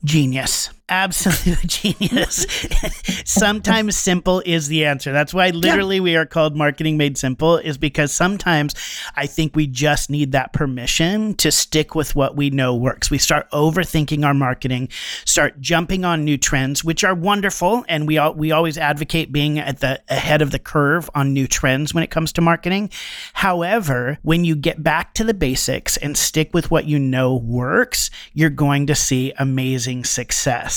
Genius 0.04 0.70
absolute 0.90 1.60
genius. 1.68 2.46
sometimes 3.26 3.96
simple 3.96 4.42
is 4.46 4.68
the 4.68 4.86
answer. 4.86 5.12
That's 5.12 5.34
why 5.34 5.50
literally 5.50 5.98
yeah. 5.98 6.02
we 6.02 6.16
are 6.16 6.26
called 6.26 6.56
marketing 6.56 6.98
made 6.98 7.18
simple 7.18 7.58
is 7.58 7.78
because 7.78 8.14
sometimes 8.14 8.76
I 9.16 9.26
think 9.26 9.56
we 9.56 9.68
just 9.68 10.10
need 10.10 10.34
that 10.34 10.54
permission 10.54 11.36
to 11.36 11.52
stick 11.52 11.96
with 11.96 12.16
what 12.16 12.36
we 12.36 12.50
know 12.50 12.76
works. 12.76 13.10
We 13.10 13.18
start 13.18 13.50
overthinking 13.52 14.26
our 14.26 14.34
marketing, 14.34 14.90
start 15.26 15.60
jumping 15.62 16.06
on 16.06 16.26
new 16.26 16.38
trends 16.38 16.84
which 16.84 17.04
are 17.04 17.16
wonderful 17.16 17.86
and 17.88 18.08
we 18.08 18.18
all, 18.18 18.34
we 18.34 18.52
always 18.52 18.78
advocate 18.78 19.32
being 19.32 19.60
at 19.60 19.80
the 19.80 20.02
ahead 20.10 20.42
of 20.42 20.52
the 20.52 20.60
curve 20.60 21.10
on 21.16 21.34
new 21.34 21.48
trends 21.48 21.94
when 21.94 22.04
it 22.04 22.12
comes 22.12 22.34
to 22.34 22.42
marketing. 22.42 22.90
However, 23.34 24.18
when 24.22 24.44
you 24.44 24.56
get 24.56 24.84
back 24.84 25.14
to 25.16 25.24
the 25.24 25.34
basics 25.34 25.98
and 25.98 26.18
stick 26.18 26.54
with 26.54 26.72
what 26.72 26.86
you 26.86 27.00
know 27.00 27.36
works, 27.36 28.10
you're 28.34 28.50
going 28.50 28.88
to 28.88 28.96
see 28.96 29.34
amazing 29.38 30.04
success. 30.04 30.73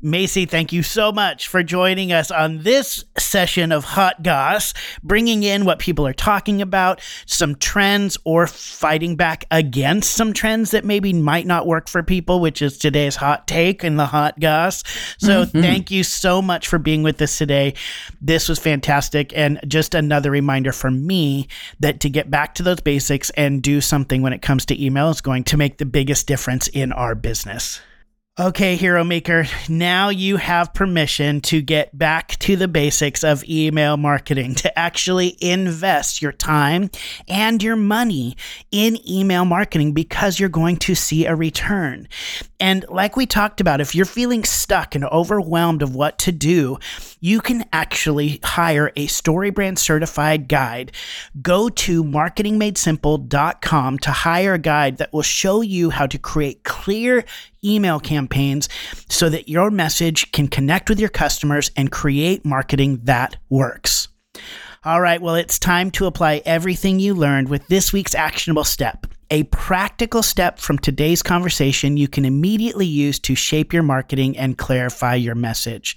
Macy, 0.00 0.46
thank 0.46 0.72
you 0.72 0.82
so 0.82 1.12
much 1.12 1.48
for 1.48 1.62
joining 1.62 2.12
us 2.12 2.30
on 2.30 2.62
this 2.62 3.04
session 3.18 3.72
of 3.72 3.84
Hot 3.84 4.22
Goss, 4.22 4.74
bringing 5.02 5.42
in 5.42 5.64
what 5.64 5.78
people 5.78 6.06
are 6.06 6.12
talking 6.12 6.62
about, 6.62 7.00
some 7.26 7.54
trends, 7.56 8.16
or 8.24 8.46
fighting 8.46 9.16
back 9.16 9.44
against 9.50 10.12
some 10.12 10.32
trends 10.32 10.70
that 10.70 10.84
maybe 10.84 11.12
might 11.12 11.46
not 11.46 11.66
work 11.66 11.88
for 11.88 12.02
people, 12.02 12.40
which 12.40 12.62
is 12.62 12.78
today's 12.78 13.16
hot 13.16 13.46
take 13.48 13.82
and 13.82 13.98
the 13.98 14.06
Hot 14.06 14.38
Goss. 14.38 14.82
So 15.18 15.44
mm-hmm. 15.44 15.60
thank 15.60 15.90
you 15.90 16.04
so 16.04 16.40
much 16.42 16.68
for 16.68 16.78
being 16.78 17.02
with 17.02 17.20
us 17.22 17.38
today. 17.38 17.74
This 18.20 18.48
was 18.48 18.58
fantastic. 18.58 19.32
And 19.36 19.60
just 19.66 19.94
another 19.94 20.30
reminder 20.30 20.72
for 20.72 20.90
me 20.90 21.48
that 21.80 22.00
to 22.00 22.10
get 22.10 22.30
back 22.30 22.54
to 22.56 22.62
those 22.62 22.80
basics 22.80 23.30
and 23.30 23.62
do 23.62 23.80
something 23.80 24.22
when 24.22 24.32
it 24.32 24.42
comes 24.42 24.66
to 24.66 24.84
email 24.84 25.10
is 25.10 25.20
going 25.20 25.44
to 25.44 25.56
make 25.56 25.78
the 25.78 25.86
biggest 25.86 26.26
difference 26.26 26.68
in 26.68 26.92
our 26.92 27.14
business. 27.14 27.80
Okay, 28.38 28.76
Hero 28.76 29.02
Maker, 29.02 29.46
now 29.66 30.10
you 30.10 30.36
have 30.36 30.74
permission 30.74 31.40
to 31.40 31.62
get 31.62 31.96
back 31.96 32.38
to 32.40 32.54
the 32.54 32.68
basics 32.68 33.24
of 33.24 33.42
email 33.48 33.96
marketing, 33.96 34.54
to 34.56 34.78
actually 34.78 35.38
invest 35.40 36.20
your 36.20 36.32
time 36.32 36.90
and 37.28 37.62
your 37.62 37.76
money 37.76 38.36
in 38.70 38.98
email 39.08 39.46
marketing 39.46 39.92
because 39.92 40.38
you're 40.38 40.50
going 40.50 40.76
to 40.76 40.94
see 40.94 41.24
a 41.24 41.34
return. 41.34 42.08
And 42.60 42.84
like 42.90 43.16
we 43.16 43.24
talked 43.24 43.62
about, 43.62 43.80
if 43.80 43.94
you're 43.94 44.04
feeling 44.04 44.44
stuck 44.44 44.94
and 44.94 45.06
overwhelmed 45.06 45.80
of 45.80 45.94
what 45.94 46.18
to 46.18 46.32
do, 46.32 46.78
you 47.26 47.40
can 47.40 47.64
actually 47.72 48.38
hire 48.44 48.92
a 48.94 49.08
StoryBrand 49.08 49.78
certified 49.78 50.46
guide. 50.46 50.92
Go 51.42 51.68
to 51.68 52.04
marketingmadesimple.com 52.04 53.98
to 53.98 54.10
hire 54.12 54.54
a 54.54 54.58
guide 54.58 54.98
that 54.98 55.12
will 55.12 55.22
show 55.22 55.60
you 55.60 55.90
how 55.90 56.06
to 56.06 56.18
create 56.18 56.62
clear 56.62 57.24
email 57.64 57.98
campaigns 57.98 58.68
so 59.08 59.28
that 59.28 59.48
your 59.48 59.72
message 59.72 60.30
can 60.30 60.46
connect 60.46 60.88
with 60.88 61.00
your 61.00 61.08
customers 61.08 61.72
and 61.76 61.90
create 61.90 62.44
marketing 62.44 63.00
that 63.02 63.34
works. 63.48 64.06
All 64.84 65.00
right, 65.00 65.20
well, 65.20 65.34
it's 65.34 65.58
time 65.58 65.90
to 65.92 66.06
apply 66.06 66.42
everything 66.46 67.00
you 67.00 67.12
learned 67.12 67.48
with 67.48 67.66
this 67.66 67.92
week's 67.92 68.14
actionable 68.14 68.62
step. 68.62 69.04
A 69.32 69.42
practical 69.44 70.22
step 70.22 70.60
from 70.60 70.78
today's 70.78 71.20
conversation 71.20 71.96
you 71.96 72.06
can 72.06 72.24
immediately 72.24 72.86
use 72.86 73.18
to 73.18 73.34
shape 73.34 73.72
your 73.72 73.82
marketing 73.82 74.38
and 74.38 74.56
clarify 74.56 75.16
your 75.16 75.34
message. 75.34 75.96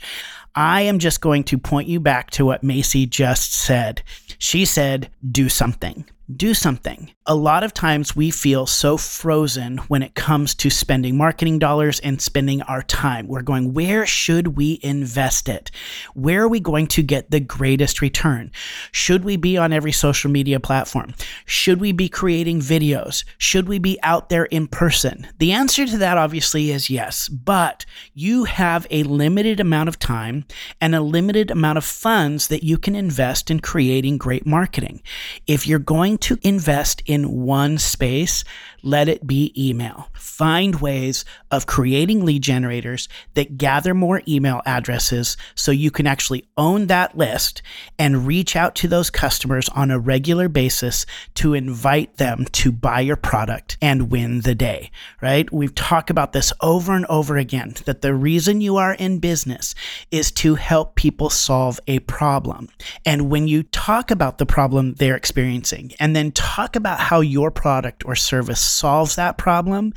I 0.56 0.82
am 0.82 1.00
just 1.00 1.22
going 1.22 1.44
to 1.46 1.58
point 1.58 1.88
you 1.88 2.00
back 2.00 2.32
to 2.32 2.46
what 2.46 2.64
Macy 2.64 3.06
just 3.06 3.54
said. 3.54 4.02
She 4.38 4.66
said, 4.66 5.10
do 5.32 5.50
something 5.50 6.06
do 6.36 6.54
something. 6.54 7.12
A 7.26 7.34
lot 7.34 7.64
of 7.64 7.74
times 7.74 8.16
we 8.16 8.30
feel 8.30 8.66
so 8.66 8.98
frozen 8.98 9.78
when 9.88 10.04
it 10.04 10.16
comes 10.16 10.54
to 10.56 10.70
spending 10.70 11.18
marketing 11.18 11.58
dollars 11.58 12.00
and 12.02 12.22
spending 12.22 12.62
our 12.64 12.84
time. 12.84 13.28
We're 13.28 13.42
going, 13.42 13.74
where 13.74 14.06
should 14.06 14.56
we 14.56 14.80
invest 14.84 15.50
it? 15.50 15.72
Where 16.14 16.44
are 16.44 16.48
we 16.48 16.60
going 16.60 16.88
to 16.88 17.04
get 17.04 17.32
the 17.32 17.40
greatest 17.40 18.02
return? 18.02 18.52
Should 18.92 19.24
we 19.24 19.38
be 19.38 19.58
on 19.58 19.74
every 19.74 19.92
social 19.92 20.30
media 20.30 20.60
platform? 20.60 21.14
Should 21.46 21.80
we 21.80 21.92
be 21.92 22.10
creating 22.10 22.62
videos? 22.62 23.24
Should 23.38 23.68
we 23.68 23.80
be 23.80 24.00
out 24.04 24.30
there 24.30 24.46
in 24.46 24.68
person? 24.68 25.28
The 25.40 25.52
answer 25.52 25.86
to 25.88 25.98
that 25.98 26.18
obviously 26.18 26.72
is 26.72 26.90
yes, 26.90 27.28
but 27.28 27.86
you 28.14 28.44
have 28.44 28.86
a 28.92 29.04
limited 29.04 29.60
amount 29.60 29.90
of 29.90 29.98
time 29.98 30.46
and 30.80 30.94
a 30.94 31.02
limited 31.02 31.50
amount 31.50 31.78
of 31.78 31.86
funds 31.86 32.48
that 32.50 32.64
you 32.64 32.78
can 32.78 32.96
invest 32.96 33.50
in 33.50 33.60
creating 33.60 34.18
great 34.18 34.46
marketing. 34.46 35.02
If 35.48 35.66
you're 35.66 35.80
going 35.80 36.19
to 36.22 36.38
invest 36.42 37.02
in 37.06 37.44
one 37.44 37.78
space, 37.78 38.44
let 38.82 39.10
it 39.10 39.26
be 39.28 39.54
email. 39.58 40.10
Find 40.14 40.80
ways 40.80 41.26
of 41.52 41.66
creating 41.66 42.26
lead 42.26 42.42
generators 42.42 43.10
that 43.34 43.58
gather 43.58 43.94
more 43.94 44.22
email 44.28 44.62
addresses 44.66 45.38
so 45.56 45.72
you 45.72 45.92
can 45.92 46.08
actually 46.08 46.46
own 46.58 46.88
that 46.88 47.18
list 47.18 47.62
and 47.98 48.26
reach 48.26 48.56
out 48.56 48.76
to 48.76 48.88
those 48.88 49.10
customers 49.10 49.70
on 49.70 49.92
a 49.92 50.00
regular 50.00 50.48
basis 50.48 51.06
to 51.36 51.54
invite 51.54 52.18
them 52.18 52.46
to 52.54 52.72
buy 52.72 53.02
your 53.02 53.16
product 53.16 53.78
and 53.82 54.12
win 54.12 54.42
the 54.42 54.56
day, 54.56 54.92
right? 55.22 55.52
We've 55.52 55.76
talked 55.76 56.10
about 56.10 56.34
this 56.34 56.54
over 56.62 56.94
and 56.94 57.06
over 57.08 57.38
again 57.38 57.74
that 57.86 58.02
the 58.02 58.14
reason 58.14 58.62
you 58.62 58.78
are 58.78 58.94
in 58.94 59.20
business 59.20 59.76
is 60.12 60.32
to 60.32 60.56
help 60.56 60.96
people 60.96 61.30
solve 61.30 61.80
a 61.88 62.00
problem. 62.00 62.70
And 63.06 63.30
when 63.30 63.48
you 63.48 63.64
talk 63.64 64.12
about 64.12 64.38
the 64.38 64.46
problem 64.46 64.94
they're 64.96 65.16
experiencing 65.16 65.92
and 66.00 66.09
then 66.16 66.32
talk 66.32 66.76
about 66.76 67.00
how 67.00 67.22
your 67.22 67.52
product 67.52 68.06
or 68.06 68.16
service 68.16 68.60
solves 68.60 69.16
that 69.16 69.38
problem, 69.38 69.94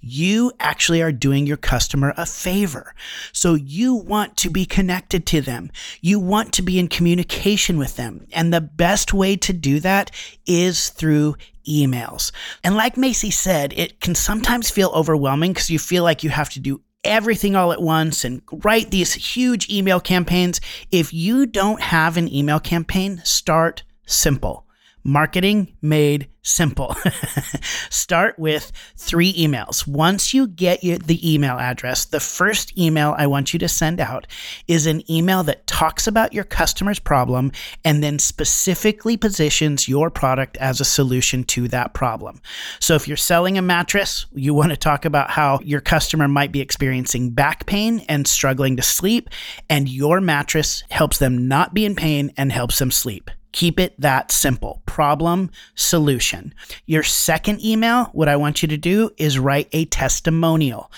you 0.00 0.52
actually 0.60 1.02
are 1.02 1.12
doing 1.12 1.46
your 1.46 1.56
customer 1.56 2.14
a 2.16 2.26
favor. 2.26 2.94
So 3.32 3.54
you 3.54 3.94
want 3.94 4.36
to 4.38 4.50
be 4.50 4.64
connected 4.64 5.26
to 5.26 5.40
them. 5.40 5.70
You 6.00 6.18
want 6.18 6.52
to 6.54 6.62
be 6.62 6.78
in 6.78 6.88
communication 6.88 7.78
with 7.78 7.96
them. 7.96 8.26
And 8.32 8.52
the 8.52 8.60
best 8.60 9.12
way 9.12 9.36
to 9.36 9.52
do 9.52 9.80
that 9.80 10.10
is 10.46 10.90
through 10.90 11.36
emails. 11.68 12.32
And 12.64 12.76
like 12.76 12.96
Macy 12.96 13.30
said, 13.30 13.72
it 13.74 14.00
can 14.00 14.14
sometimes 14.14 14.70
feel 14.70 14.90
overwhelming 14.94 15.52
because 15.52 15.70
you 15.70 15.78
feel 15.78 16.02
like 16.02 16.24
you 16.24 16.30
have 16.30 16.50
to 16.50 16.60
do 16.60 16.80
everything 17.04 17.56
all 17.56 17.72
at 17.72 17.80
once 17.80 18.24
and 18.24 18.42
write 18.52 18.90
these 18.90 19.14
huge 19.14 19.70
email 19.70 20.00
campaigns. 20.00 20.60
If 20.90 21.12
you 21.12 21.46
don't 21.46 21.80
have 21.80 22.16
an 22.16 22.32
email 22.32 22.60
campaign, 22.60 23.22
start 23.24 23.82
simple 24.06 24.66
Marketing 25.02 25.76
made 25.80 26.28
simple. 26.42 26.94
Start 27.90 28.38
with 28.38 28.70
three 28.96 29.32
emails. 29.32 29.86
Once 29.86 30.34
you 30.34 30.46
get 30.46 30.80
the 30.80 31.34
email 31.34 31.58
address, 31.58 32.04
the 32.04 32.20
first 32.20 32.76
email 32.78 33.14
I 33.16 33.26
want 33.26 33.52
you 33.52 33.58
to 33.60 33.68
send 33.68 33.98
out 34.00 34.26
is 34.68 34.86
an 34.86 35.10
email 35.10 35.42
that 35.44 35.66
talks 35.66 36.06
about 36.06 36.34
your 36.34 36.44
customer's 36.44 36.98
problem 36.98 37.50
and 37.82 38.02
then 38.02 38.18
specifically 38.18 39.16
positions 39.16 39.88
your 39.88 40.10
product 40.10 40.58
as 40.58 40.80
a 40.80 40.84
solution 40.84 41.44
to 41.44 41.68
that 41.68 41.94
problem. 41.94 42.40
So 42.78 42.94
if 42.94 43.08
you're 43.08 43.16
selling 43.16 43.56
a 43.56 43.62
mattress, 43.62 44.26
you 44.34 44.52
want 44.52 44.70
to 44.70 44.76
talk 44.76 45.06
about 45.06 45.30
how 45.30 45.60
your 45.62 45.80
customer 45.80 46.28
might 46.28 46.52
be 46.52 46.60
experiencing 46.60 47.30
back 47.30 47.64
pain 47.64 48.04
and 48.08 48.26
struggling 48.26 48.76
to 48.76 48.82
sleep, 48.82 49.30
and 49.70 49.88
your 49.88 50.20
mattress 50.20 50.84
helps 50.90 51.18
them 51.18 51.48
not 51.48 51.72
be 51.72 51.86
in 51.86 51.96
pain 51.96 52.32
and 52.36 52.52
helps 52.52 52.78
them 52.78 52.90
sleep. 52.90 53.30
Keep 53.52 53.80
it 53.80 54.00
that 54.00 54.30
simple. 54.30 54.82
Problem, 54.86 55.50
solution. 55.74 56.54
Your 56.86 57.02
second 57.02 57.64
email, 57.64 58.04
what 58.12 58.28
I 58.28 58.36
want 58.36 58.62
you 58.62 58.68
to 58.68 58.76
do 58.76 59.10
is 59.16 59.38
write 59.38 59.68
a 59.72 59.86
testimonial 59.86 60.90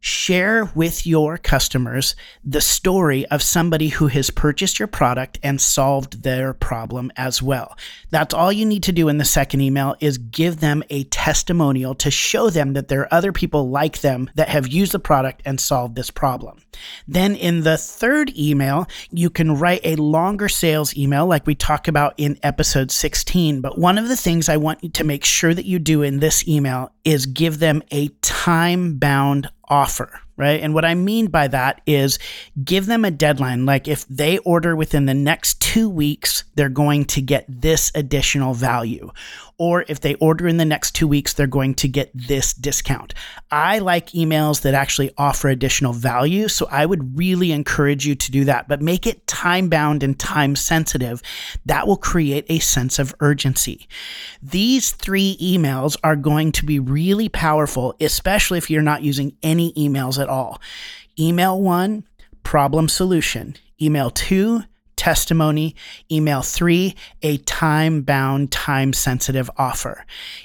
share 0.00 0.66
with 0.74 1.06
your 1.06 1.38
customers 1.38 2.14
the 2.44 2.60
story 2.60 3.26
of 3.26 3.42
somebody 3.42 3.88
who 3.88 4.06
has 4.06 4.30
purchased 4.30 4.78
your 4.78 4.88
product 4.88 5.38
and 5.42 5.60
solved 5.60 6.22
their 6.22 6.54
problem 6.54 7.10
as 7.16 7.42
well. 7.42 7.76
That's 8.10 8.34
all 8.34 8.52
you 8.52 8.64
need 8.64 8.84
to 8.84 8.92
do 8.92 9.08
in 9.08 9.18
the 9.18 9.24
second 9.24 9.60
email 9.60 9.96
is 10.00 10.18
give 10.18 10.60
them 10.60 10.82
a 10.90 11.04
testimonial 11.04 11.94
to 11.96 12.10
show 12.10 12.50
them 12.50 12.74
that 12.74 12.88
there 12.88 13.02
are 13.02 13.14
other 13.14 13.32
people 13.32 13.70
like 13.70 14.00
them 14.00 14.30
that 14.34 14.48
have 14.48 14.68
used 14.68 14.92
the 14.92 14.98
product 14.98 15.42
and 15.44 15.60
solved 15.60 15.96
this 15.96 16.10
problem. 16.10 16.62
Then 17.06 17.34
in 17.34 17.62
the 17.62 17.76
third 17.76 18.36
email, 18.36 18.86
you 19.10 19.30
can 19.30 19.56
write 19.56 19.80
a 19.84 19.96
longer 19.96 20.48
sales 20.48 20.96
email 20.96 21.26
like 21.26 21.46
we 21.46 21.54
talk 21.54 21.88
about 21.88 22.14
in 22.16 22.38
episode 22.42 22.90
16. 22.90 23.60
But 23.60 23.78
one 23.78 23.98
of 23.98 24.08
the 24.08 24.16
things 24.16 24.48
I 24.48 24.56
want 24.56 24.82
you 24.82 24.90
to 24.90 25.04
make 25.04 25.24
sure 25.24 25.54
that 25.54 25.64
you 25.64 25.78
do 25.78 26.02
in 26.02 26.20
this 26.20 26.46
email 26.46 26.92
is 27.08 27.24
give 27.24 27.58
them 27.58 27.82
a 27.90 28.08
time 28.20 28.98
bound 28.98 29.48
offer, 29.64 30.20
right? 30.36 30.60
And 30.60 30.74
what 30.74 30.84
I 30.84 30.94
mean 30.94 31.28
by 31.28 31.48
that 31.48 31.80
is 31.86 32.18
give 32.62 32.84
them 32.84 33.02
a 33.02 33.10
deadline. 33.10 33.64
Like 33.64 33.88
if 33.88 34.06
they 34.08 34.36
order 34.38 34.76
within 34.76 35.06
the 35.06 35.14
next 35.14 35.58
two 35.60 35.88
weeks, 35.88 36.44
they're 36.54 36.68
going 36.68 37.06
to 37.06 37.22
get 37.22 37.46
this 37.48 37.90
additional 37.94 38.52
value 38.52 39.10
or 39.58 39.84
if 39.88 40.00
they 40.00 40.14
order 40.14 40.46
in 40.46 40.56
the 40.56 40.64
next 40.64 40.94
two 40.94 41.08
weeks, 41.08 41.32
they're 41.32 41.46
going 41.48 41.74
to 41.74 41.88
get 41.88 42.10
this 42.14 42.52
discount. 42.52 43.12
I 43.50 43.80
like 43.80 44.10
emails 44.10 44.62
that 44.62 44.72
actually 44.72 45.10
offer 45.18 45.48
additional 45.48 45.92
value. 45.92 46.48
So 46.48 46.68
I 46.70 46.86
would 46.86 47.18
really 47.18 47.50
encourage 47.50 48.06
you 48.06 48.14
to 48.14 48.30
do 48.30 48.44
that, 48.44 48.68
but 48.68 48.80
make 48.80 49.06
it 49.06 49.26
time 49.26 49.68
bound 49.68 50.02
and 50.02 50.18
time 50.18 50.54
sensitive. 50.54 51.20
That 51.66 51.86
will 51.86 51.96
create 51.96 52.46
a 52.48 52.60
sense 52.60 52.98
of 52.98 53.14
urgency. 53.20 53.88
These 54.40 54.92
three 54.92 55.36
emails 55.42 55.96
are 56.04 56.16
going 56.16 56.52
to 56.52 56.64
be 56.64 56.78
really 56.78 57.28
powerful, 57.28 57.96
especially 58.00 58.58
if 58.58 58.70
you're 58.70 58.80
not 58.82 59.02
using 59.02 59.36
any 59.42 59.72
emails 59.72 60.22
at 60.22 60.28
all. 60.28 60.60
Email 61.18 61.60
one, 61.60 62.04
problem 62.44 62.88
solution. 62.88 63.56
Email 63.82 64.10
two, 64.10 64.62
testimony. 64.98 65.74
Email 66.12 66.42
three, 66.42 66.94
a 67.22 67.38
time 67.38 68.02
bound, 68.02 68.52
time 68.52 68.92
sensitive 68.92 69.50
offer. 69.56 70.04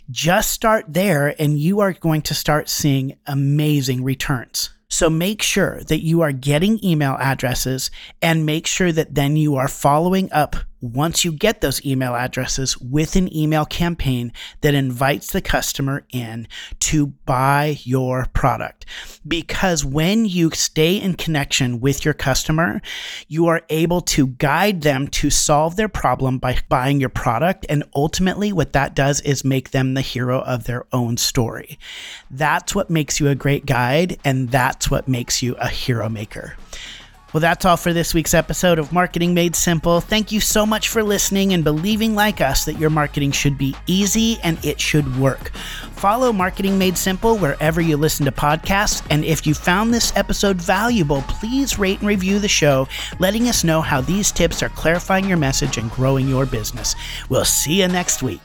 Just 0.10 0.52
start 0.52 0.86
there 0.88 1.36
and 1.42 1.60
you 1.60 1.82
are 1.82 1.92
going 1.92 2.22
to 2.22 2.34
start 2.34 2.70
seeing 2.70 3.18
amazing 3.26 4.04
returns. 4.04 4.70
So 4.88 5.10
make 5.10 5.42
sure 5.42 5.82
that 5.86 6.04
you 6.04 6.22
are 6.22 6.32
getting 6.32 6.84
email 6.86 7.18
addresses 7.20 7.90
and 8.22 8.46
make 8.46 8.68
sure 8.68 8.92
that 8.92 9.16
then 9.16 9.36
you 9.36 9.56
are 9.56 9.68
following 9.68 10.32
up 10.32 10.56
once 10.84 11.24
you 11.24 11.32
get 11.32 11.62
those 11.62 11.84
email 11.86 12.14
addresses 12.14 12.78
with 12.80 13.16
an 13.16 13.34
email 13.34 13.64
campaign 13.64 14.34
that 14.60 14.74
invites 14.74 15.32
the 15.32 15.42
customer 15.42 16.06
in 16.12 16.46
to 16.78 17.08
buy 17.26 17.78
your 17.84 18.28
product. 18.34 18.86
Because 19.26 19.86
when 19.86 20.26
you 20.26 20.52
stay 20.52 20.98
in 20.98 21.14
connection 21.14 21.80
with 21.80 22.04
your 22.04 22.14
customer, 22.14 22.82
you 23.30 23.48
are 23.48 23.62
able 23.70 24.02
to 24.02 24.28
guide 24.28 24.82
them 24.82 25.08
to 25.08 25.30
solve 25.30 25.78
their 25.78 25.88
problem 25.88 26.38
by 26.38 26.60
buying 26.68 27.00
your 27.00 27.08
product. 27.08 27.66
And 27.70 27.86
ultimately, 27.96 28.52
what 28.52 28.74
that 28.74 28.94
does 28.94 29.22
is 29.22 29.46
make 29.46 29.72
them 29.72 29.94
the 29.94 30.02
hero 30.02 30.42
of 30.42 30.66
their 30.66 30.86
own 30.92 31.16
story. 31.16 31.80
That's 32.30 32.76
what 32.76 32.90
makes 32.90 33.22
you 33.22 33.30
a 33.30 33.36
great 33.36 33.66
guide, 33.66 34.20
and 34.26 34.50
that's 34.50 34.92
what 34.92 35.08
makes 35.08 35.42
you 35.42 35.56
a 35.56 35.70
hero 35.70 36.10
maker. 36.10 36.58
Well, 37.34 37.42
that's 37.42 37.66
all 37.66 37.78
for 37.78 37.94
this 37.94 38.14
week's 38.14 38.36
episode 38.36 38.78
of 38.78 38.94
Marketing 38.94 39.34
Made 39.34 39.56
Simple. 39.56 40.02
Thank 40.02 40.32
you 40.32 40.40
so 40.40 40.68
much 40.68 40.90
for 40.90 41.02
listening 41.02 41.52
and 41.52 41.64
believing, 41.64 42.14
like 42.14 42.42
us, 42.42 42.66
that 42.66 42.78
your 42.78 42.92
marketing 42.92 43.32
should 43.32 43.58
be 43.58 43.76
easy 43.88 44.38
and 44.44 44.64
it 44.64 44.80
should 44.80 45.18
work. 45.18 45.50
Follow 45.96 46.32
Marketing 46.32 46.78
Made 46.78 46.96
Simple 46.96 47.40
wherever 47.40 47.82
you 47.82 47.98
listen 47.98 48.28
to 48.28 48.32
podcasts. 48.32 49.04
And 49.10 49.26
if 49.26 49.48
you 49.48 49.56
found 49.56 49.92
this 49.92 50.16
episode 50.16 50.58
valuable, 50.58 51.24
please 51.24 51.80
rate 51.80 52.00
and 52.00 52.08
review 52.08 52.38
the 52.38 52.48
show, 52.48 52.88
letting 53.18 53.50
us 53.50 53.64
know 53.64 53.82
how 53.82 54.00
these 54.00 54.32
tips 54.32 54.62
are 54.62 54.70
clarifying 54.70 55.28
your 55.28 55.38
message 55.38 55.80
and 55.80 55.90
growing 55.90 56.28
your 56.28 56.46
business. 56.46 56.96
We'll 57.30 57.46
see 57.46 57.82
you 57.82 57.88
next 57.88 58.22
week. 58.22 58.42